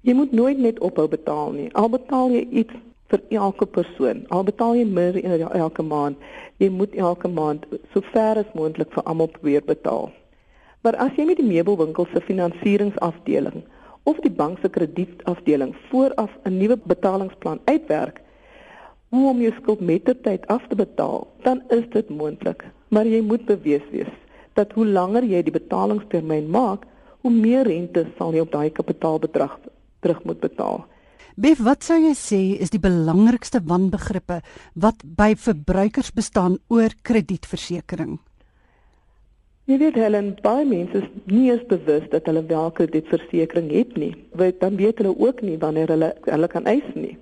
Jy 0.00 0.14
moet 0.14 0.32
nooit 0.32 0.58
net 0.58 0.80
ophou 0.80 1.08
betaal 1.08 1.52
nie. 1.52 1.74
Al 1.74 1.88
betaal 1.88 2.30
jy 2.30 2.48
iets 2.50 2.72
vir 3.10 3.20
elke 3.42 3.66
persoon, 3.66 4.24
al 4.30 4.44
betaal 4.46 4.76
jy 4.78 4.86
meer 4.86 5.18
in 5.18 5.42
elke 5.48 5.82
maand, 5.82 6.16
jy 6.62 6.68
moet 6.70 6.94
elke 6.94 7.28
maand 7.28 7.66
so 7.92 8.02
ver 8.12 8.40
as 8.42 8.54
moontlik 8.54 8.92
vir 8.94 9.06
almal 9.10 9.30
probeer 9.34 9.66
betaal. 9.66 10.10
Maar 10.84 10.96
as 11.04 11.16
jy 11.18 11.26
met 11.28 11.40
die 11.40 11.48
meubelwinkel 11.48 12.06
se 12.12 12.22
finansieringsafdeling 12.24 13.62
of 14.08 14.20
die 14.24 14.32
bank 14.32 14.62
se 14.62 14.70
kredietafdeling 14.72 15.74
vooraf 15.90 16.30
'n 16.44 16.56
nuwe 16.58 16.76
betalingsplan 16.92 17.60
uitwerk, 17.64 18.20
hoe 19.10 19.28
om 19.30 19.40
jou 19.42 19.52
skuld 19.58 19.80
mettertyd 19.80 20.46
af 20.46 20.66
te 20.68 20.76
betaal, 20.76 21.26
dan 21.42 21.62
is 21.68 21.84
dit 21.90 22.08
moontlik. 22.08 22.64
Maar 22.88 23.06
jy 23.06 23.20
moet 23.20 23.44
bewees 23.44 23.86
wees 23.90 24.14
dat 24.54 24.72
hoe 24.72 24.86
langer 24.86 25.24
jy 25.24 25.42
die 25.42 25.54
betalingstermyn 25.54 26.50
maak, 26.50 26.86
hoe 27.20 27.30
meer 27.30 27.66
rente 27.66 28.06
sal 28.18 28.32
jy 28.34 28.40
op 28.40 28.52
daai 28.52 28.70
kapitaalbedrag 28.70 29.58
terug 30.00 30.24
moet 30.24 30.40
betaal. 30.40 30.84
Bef, 31.36 31.60
wat 31.62 31.84
sou 31.86 31.98
jy 32.00 32.14
sê 32.18 32.40
is 32.58 32.72
die 32.74 32.82
belangrikste 32.82 33.60
wanbegrippe 33.62 34.40
wat 34.74 35.04
by 35.04 35.34
verbruikers 35.38 36.10
bestaan 36.10 36.58
oor 36.68 36.90
kredietversekering? 37.06 38.18
Jy 39.70 39.78
weet 39.78 39.94
Helen, 39.94 40.32
baie 40.42 40.64
mense 40.66 40.98
is 40.98 41.08
nie 41.30 41.50
eens 41.52 41.62
bewus 41.70 42.08
dat 42.10 42.26
hulle 42.26 42.42
wel 42.48 42.72
kredietversekering 42.74 43.70
het 43.70 43.96
nie. 43.96 44.14
Want 44.34 44.58
dan 44.60 44.76
weet 44.76 44.98
hulle 44.98 45.14
ook 45.14 45.42
nie 45.46 45.58
wanneer 45.62 45.92
hulle 45.94 46.14
hulle 46.26 46.48
kan 46.50 46.66
eis 46.66 46.88
nie. 46.94 47.16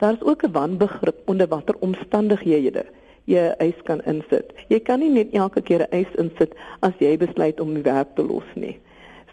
Daar 0.00 0.18
is 0.18 0.22
ook 0.22 0.44
'n 0.44 0.52
wanbegrip 0.52 1.28
onder 1.28 1.48
watter 1.48 1.76
omstandighede 1.80 2.84
jy 3.24 3.40
'n 3.40 3.54
eis 3.58 3.78
kan 3.84 4.00
insit. 4.06 4.52
Jy 4.68 4.80
kan 4.80 5.00
nie 5.00 5.10
net 5.10 5.32
elke 5.32 5.62
keer 5.62 5.82
'n 5.82 5.92
eis 5.92 6.12
insit 6.18 6.54
as 6.80 6.92
jy 6.98 7.16
besluit 7.16 7.60
om 7.60 7.74
die 7.74 7.82
werk 7.82 8.14
te 8.16 8.22
los 8.22 8.48
nie. 8.54 8.78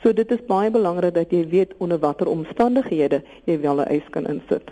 So 0.03 0.13
dit 0.13 0.31
is 0.31 0.45
baie 0.47 0.71
belangrik 0.71 1.13
dat 1.13 1.31
jy 1.31 1.47
weet 1.49 1.73
onder 1.77 1.99
watter 1.99 2.27
omstandighede 2.27 3.23
jy 3.45 3.59
wel 3.59 3.81
'n 3.81 3.87
eis 3.87 4.09
kan 4.09 4.25
insit. 4.25 4.71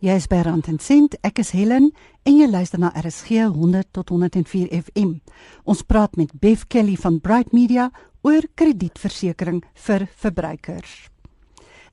Jy 0.00 0.14
is 0.16 0.26
by 0.26 0.40
Rand 0.40 0.66
en 0.66 0.78
Sint, 0.78 1.16
ek 1.20 1.38
is 1.38 1.50
Helen 1.50 1.90
en 2.24 2.36
jy 2.38 2.46
luister 2.48 2.78
na 2.78 2.88
RSG 2.96 3.28
100 3.52 3.92
tot 3.92 4.08
104 4.08 4.68
FM. 4.72 5.20
Ons 5.64 5.82
praat 5.82 6.16
met 6.16 6.32
Bev 6.40 6.62
Kelly 6.68 6.96
van 6.96 7.20
Bright 7.20 7.52
Media 7.52 7.90
oor 8.22 8.40
kredietversekering 8.54 9.62
vir 9.74 10.06
verbruikers. 10.16 11.10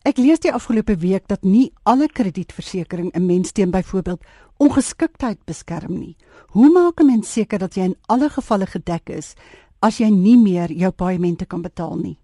Ek 0.08 0.22
lees 0.24 0.40
die 0.40 0.54
afgelope 0.56 0.96
week 1.02 1.28
dat 1.28 1.44
nie 1.44 1.74
alle 1.84 2.08
kredietversekering 2.08 3.12
'n 3.12 3.26
mens 3.26 3.52
teen 3.52 3.72
byvoorbeeld 3.72 4.24
ongeskiktheid 4.58 5.40
beskerm 5.46 6.00
nie. 6.00 6.16
Hoe 6.56 6.70
maak 6.72 7.02
'n 7.02 7.06
mens 7.06 7.34
seker 7.34 7.60
dat 7.60 7.76
jy 7.76 7.84
in 7.84 7.98
alle 8.08 8.30
gevalle 8.30 8.66
gedek 8.66 9.10
is 9.10 9.36
as 9.82 10.00
jy 10.02 10.10
nie 10.12 10.38
meer 10.38 10.72
jou 10.74 10.92
paemente 10.92 11.46
kan 11.46 11.62
betaal 11.62 11.98
nie? 12.00 12.18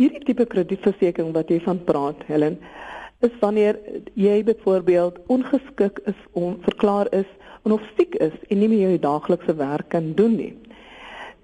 Hierdie 0.00 0.22
tipe 0.24 0.46
kredietversekering 0.48 1.34
wat 1.34 1.50
jy 1.52 1.58
van 1.64 1.80
praat, 1.84 2.22
Helen, 2.28 2.56
is 3.20 3.34
wanneer 3.42 3.76
jy 4.16 4.38
byvoorbeeld 4.46 5.18
ongeskik 5.28 6.00
is 6.08 6.16
om 6.32 6.56
verklaar 6.64 7.10
is 7.12 7.28
en 7.64 7.74
of 7.76 7.84
siek 7.98 8.16
is 8.24 8.32
en 8.48 8.62
nie 8.62 8.70
meer 8.72 8.94
jou 8.94 9.00
daaglikse 9.02 9.54
werk 9.58 9.90
kan 9.92 10.12
doen 10.16 10.38
nie. 10.38 10.54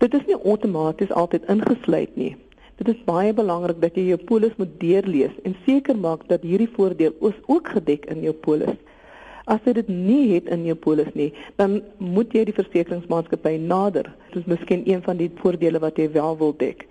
Dit 0.00 0.14
is 0.16 0.24
nie 0.28 0.38
outomaties 0.38 1.12
altyd 1.12 1.44
ingesluit 1.52 2.16
nie. 2.16 2.34
Dit 2.80 2.88
is 2.92 3.04
baie 3.04 3.32
belangrik 3.32 3.80
dat 3.80 3.96
jy 3.96 4.10
jou 4.10 4.18
polis 4.28 4.56
moet 4.60 4.72
deurlees 4.80 5.36
en 5.48 5.56
seker 5.68 5.96
maak 5.96 6.26
dat 6.28 6.44
hierdie 6.44 6.70
voordeel 6.76 7.14
ook 7.20 7.70
gedek 7.76 8.04
in 8.12 8.24
jou 8.24 8.34
polis. 8.44 8.76
As 9.46 9.62
jy 9.62 9.76
dit 9.78 9.88
nie 9.88 10.34
het 10.34 10.48
in 10.50 10.64
jou 10.66 10.74
polis 10.74 11.12
nie, 11.14 11.28
dan 11.60 11.78
moet 12.02 12.32
jy 12.34 12.44
die 12.48 12.54
versekeringsmaatskappy 12.56 13.56
nader. 13.62 14.08
Dit 14.32 14.42
is 14.42 14.48
miskien 14.50 14.82
een 14.90 15.04
van 15.06 15.20
die 15.20 15.30
voordele 15.38 15.78
wat 15.82 16.00
jy 16.02 16.08
wel 16.16 16.34
wil 16.40 16.54
dek. 16.58 16.82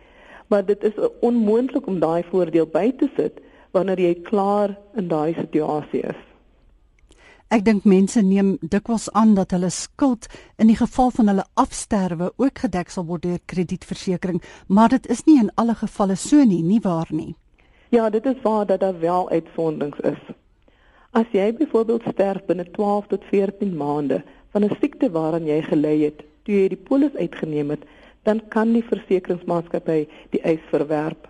Maar 0.48 0.64
dit 0.66 0.84
is 0.88 0.96
onmoontlik 1.26 1.88
om 1.88 2.00
daai 2.00 2.24
voordeel 2.30 2.70
by 2.72 2.92
te 3.00 3.10
sit 3.18 3.42
wanneer 3.76 4.00
jy 4.00 4.14
klaar 4.24 4.78
in 4.96 5.10
daai 5.12 5.36
situasie 5.36 6.06
is. 6.08 6.22
Ek 7.54 7.66
dink 7.66 7.84
mense 7.86 8.24
neem 8.26 8.56
dikwels 8.64 9.10
aan 9.14 9.36
dat 9.38 9.52
hulle 9.54 9.70
skuld 9.70 10.26
in 10.58 10.72
die 10.72 10.78
geval 10.80 11.12
van 11.14 11.30
hulle 11.30 11.46
afsterwe 11.62 12.32
ook 12.42 12.64
gedek 12.64 12.90
sal 12.90 13.06
word 13.10 13.28
deur 13.28 13.44
kredietversekering, 13.52 14.40
maar 14.68 14.96
dit 14.96 15.06
is 15.12 15.26
nie 15.28 15.38
in 15.44 15.52
alle 15.62 15.76
gevalle 15.76 16.16
so 16.16 16.42
nie, 16.42 16.64
nie 16.64 16.80
waar 16.82 17.12
nie. 17.12 17.36
Ja, 17.94 18.10
dit 18.10 18.26
is 18.26 18.42
waar 18.44 18.66
dat 18.66 18.80
daar 18.80 19.00
wel 19.00 19.30
uitsonderings 19.30 20.00
is. 20.00 20.24
As 21.16 21.30
jy 21.32 21.54
byvoorbeeld 21.56 22.04
sterf 22.12 22.44
binne 22.44 22.66
12 22.76 23.06
tot 23.08 23.24
14 23.30 23.70
maande 23.80 24.18
van 24.52 24.66
'n 24.66 24.76
siekte 24.80 25.08
waaraan 25.12 25.46
jy 25.48 25.62
gely 25.62 25.94
het, 26.02 26.24
toe 26.44 26.56
jy 26.56 26.68
die 26.74 26.86
polis 26.90 27.16
uitgeneem 27.16 27.70
het, 27.70 27.86
dan 28.28 28.42
kan 28.50 28.74
die 28.74 28.84
versekeringsmaatskappy 28.84 30.08
die 30.34 30.42
eis 30.42 30.66
verwerp. 30.72 31.30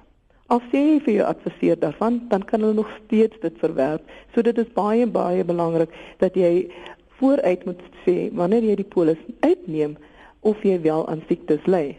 As 0.50 0.66
jy 0.72 0.98
vir 1.06 1.14
jou 1.14 1.28
adviseer 1.28 1.78
daarvan, 1.80 2.18
dan 2.30 2.46
kan 2.46 2.62
hulle 2.62 2.74
nog 2.74 2.90
steeds 3.04 3.38
dit 3.42 3.54
verwerp. 3.62 4.02
So 4.34 4.42
dit 4.42 4.58
is 4.58 4.74
baie 4.74 5.06
baie 5.06 5.44
belangrik 5.44 5.94
dat 6.18 6.34
jy 6.34 6.72
vooruit 7.20 7.66
moet 7.66 7.82
sê 8.08 8.34
wanneer 8.34 8.64
jy 8.64 8.76
die 8.76 8.94
polis 8.96 9.22
uitneem 9.40 9.98
of 10.42 10.64
jy 10.64 10.82
wel 10.82 11.08
aan 11.08 11.22
siektes 11.28 11.66
ly. 11.66 11.98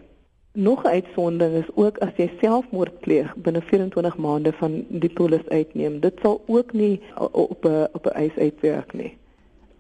Nog 0.59 0.85
'n 0.85 0.87
uitsondering 0.87 1.65
is 1.65 1.75
ook 1.75 1.99
as 1.99 2.17
jy 2.17 2.31
selfmoord 2.41 3.01
pleeg 3.01 3.35
binne 3.37 3.61
24 3.61 4.17
maande 4.17 4.53
van 4.53 4.85
die 4.89 5.11
polis 5.13 5.49
uitneem. 5.49 6.01
Dit 6.01 6.15
sal 6.23 6.43
ook 6.47 6.73
nie 6.73 7.01
op 7.17 7.65
'n 7.65 7.89
op 7.93 8.07
'n 8.07 8.17
eis 8.17 8.37
uitwerk 8.37 8.93
nie. 8.93 9.17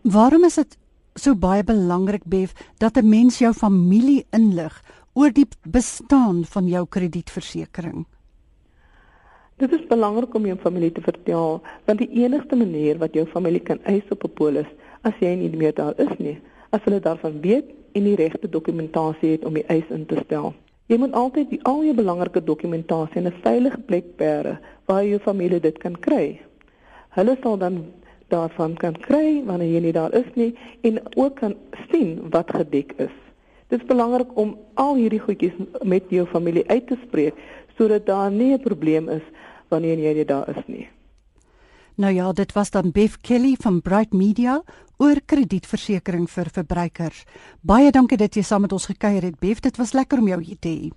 Waarom 0.02 0.44
is 0.44 0.54
dit 0.54 0.78
so 1.14 1.34
baie 1.34 1.64
belangrik 1.64 2.24
Bev 2.24 2.50
dat 2.78 2.96
'n 2.96 3.08
mens 3.08 3.38
jou 3.38 3.52
familie 3.52 4.26
inlig 4.30 4.82
oor 5.12 5.32
die 5.32 5.46
bestaan 5.62 6.44
van 6.44 6.66
jou 6.66 6.86
kredietversekering? 6.88 8.06
Dit 9.56 9.72
is 9.72 9.86
belangrik 9.86 10.34
om 10.34 10.46
jou 10.46 10.58
familie 10.58 10.92
te 10.92 11.00
vertel, 11.00 11.62
want 11.84 11.98
die 11.98 12.10
enigste 12.10 12.56
manier 12.56 12.98
wat 12.98 13.14
jou 13.14 13.26
familie 13.26 13.60
kan 13.60 13.82
eis 13.82 14.04
op 14.10 14.24
'n 14.24 14.32
polis 14.32 14.66
as 15.00 15.14
jy 15.20 15.34
nie 15.34 15.56
meer 15.56 15.74
daar 15.74 15.94
is 15.96 16.18
nie, 16.18 16.38
as 16.70 16.80
hulle 16.84 17.00
daarvan 17.00 17.40
weet 17.40 17.64
en 17.92 18.04
die 18.04 18.14
regte 18.14 18.48
dokumentasie 18.48 19.30
het 19.30 19.44
om 19.44 19.54
die 19.54 19.64
eis 19.64 19.88
in 19.88 20.06
te 20.06 20.20
stel. 20.24 20.54
Jy 20.86 20.96
moet 21.02 21.16
altyd 21.18 21.48
die 21.50 21.58
al 21.66 21.80
jou 21.82 21.94
belangrike 21.98 22.40
dokumentasie 22.46 23.18
in 23.18 23.26
'n 23.26 23.40
veilige 23.42 23.78
plek 23.88 24.16
bære 24.16 24.58
waar 24.86 25.04
jou 25.04 25.18
familie 25.18 25.60
dit 25.60 25.78
kan 25.78 25.96
kry. 25.98 26.40
Hulle 27.16 27.36
sal 27.42 27.58
dan 27.58 27.84
daarvan 28.28 28.74
kan 28.74 28.94
kry 28.94 29.42
wanneer 29.46 29.72
jy 29.72 29.80
nie 29.80 29.92
daar 29.92 30.14
is 30.14 30.30
nie 30.34 30.54
en 30.82 31.00
ook 31.16 31.34
kan 31.36 31.54
sien 31.90 32.30
wat 32.30 32.50
gedek 32.50 32.92
is. 32.98 33.14
Dit 33.68 33.80
is 33.80 33.86
belangrik 33.86 34.36
om 34.38 34.58
al 34.74 34.94
hierdie 34.94 35.20
goedjies 35.20 35.56
met 35.82 36.02
jou 36.08 36.26
familie 36.26 36.68
uit 36.68 36.86
te 36.86 36.96
spreek 37.06 37.34
sodat 37.76 38.06
daar 38.06 38.30
nie 38.30 38.52
'n 38.52 38.62
probleem 38.62 39.08
is 39.08 39.26
wanneer 39.68 39.98
jy 39.98 40.14
nie 40.14 40.24
daar 40.24 40.48
is 40.48 40.62
nie. 40.66 40.88
Nou 41.96 42.12
ja, 42.12 42.32
dit 42.32 42.52
was 42.52 42.70
dan 42.70 42.90
Bev 42.92 43.14
Kelly 43.20 43.54
van 43.60 43.80
Bright 43.80 44.12
Media 44.12 44.62
oor 45.00 45.16
kredietversekering 45.24 46.26
vir 46.28 46.50
verbruikers. 46.52 47.22
Baie 47.64 47.88
dankie 47.90 48.18
dat 48.20 48.36
jy 48.36 48.42
saam 48.44 48.66
met 48.66 48.72
ons 48.76 48.88
gekuier 48.90 49.24
het, 49.24 49.38
Bev. 49.40 49.62
Dit 49.64 49.80
was 49.80 49.94
lekker 49.96 50.20
om 50.20 50.28
jou 50.28 50.36
hier 50.42 50.58
te 50.60 50.68
hê. 50.68 50.90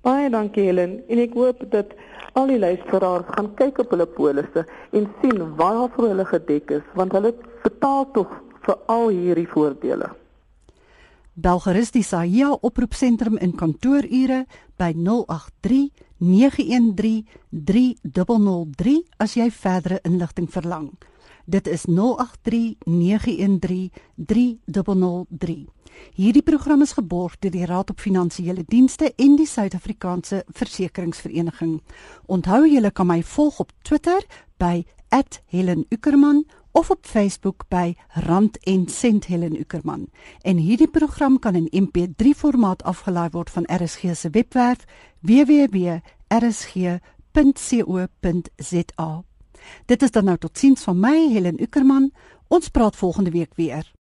Baie 0.00 0.30
dankie 0.32 0.64
Helen 0.64 1.02
en 1.12 1.20
ek 1.20 1.36
hoop 1.36 1.60
dat 1.74 1.92
al 2.40 2.48
die 2.48 2.58
luisteraars 2.62 3.28
gaan 3.36 3.50
kyk 3.58 3.82
op 3.84 3.92
hulle 3.92 4.06
polisse 4.16 4.64
en 4.96 5.10
sien 5.20 5.44
waarvoor 5.60 6.08
hulle 6.14 6.26
gedek 6.32 6.72
is 6.78 6.88
want 6.96 7.12
hulle 7.12 7.34
betaal 7.64 8.08
tog 8.16 8.32
vir 8.64 8.80
al 8.96 9.10
hierdie 9.12 9.48
voordele. 9.52 10.08
Belgerus 11.36 11.92
die 11.92 12.04
Sahia 12.06 12.54
oproepsentrum 12.64 13.36
in 13.44 13.52
kantoorure 13.52 14.46
by 14.80 14.94
083 14.96 16.05
913 16.18 17.26
3003 17.50 19.02
as 19.16 19.34
jy 19.36 19.50
verdere 19.50 20.00
inligting 20.02 20.50
verlang. 20.50 20.90
Dit 21.46 21.66
is 21.66 21.84
083 21.86 22.76
913 22.84 23.90
3003. 24.16 25.66
Hierdie 26.16 26.42
program 26.42 26.82
is 26.82 26.92
geborg 26.96 27.38
deur 27.38 27.52
die 27.54 27.66
Raad 27.66 27.90
op 27.90 28.00
Finansiële 28.00 28.64
Dienste 28.66 29.12
en 29.16 29.36
die 29.36 29.46
Suid-Afrikaanse 29.46 30.42
Versekeringsvereniging. 30.48 31.80
Onthou 32.26 32.66
julle 32.66 32.90
kan 32.90 33.06
my 33.06 33.22
volg 33.22 33.60
op 33.60 33.72
Twitter 33.82 34.26
by 34.58 34.84
@HelenUckerman 35.52 36.44
of 36.76 36.90
op 36.90 37.06
Facebook 37.06 37.64
by 37.68 37.94
Rand 38.08 38.58
en 38.58 38.88
Sent 38.88 39.26
Helen 39.26 39.60
Ukerman. 39.60 40.10
En 40.40 40.56
hierdie 40.56 40.88
program 40.88 41.38
kan 41.38 41.54
in 41.54 41.88
MP3 41.88 42.26
formaat 42.36 42.82
afgelaai 42.82 43.28
word 43.30 43.50
van 43.50 43.64
RSG 43.64 44.00
se 44.12 44.30
webwerf 44.30 44.84
www.rsg.co.za. 45.20 46.02
Dit 49.84 50.02
is 50.02 50.10
dan 50.10 50.24
nou 50.24 50.38
totiens 50.38 50.82
van 50.82 51.00
my 51.00 51.28
Helen 51.32 51.62
Ukerman. 51.62 52.12
Ons 52.48 52.68
praat 52.68 52.96
volgende 52.96 53.30
week 53.30 53.54
weer. 53.54 53.92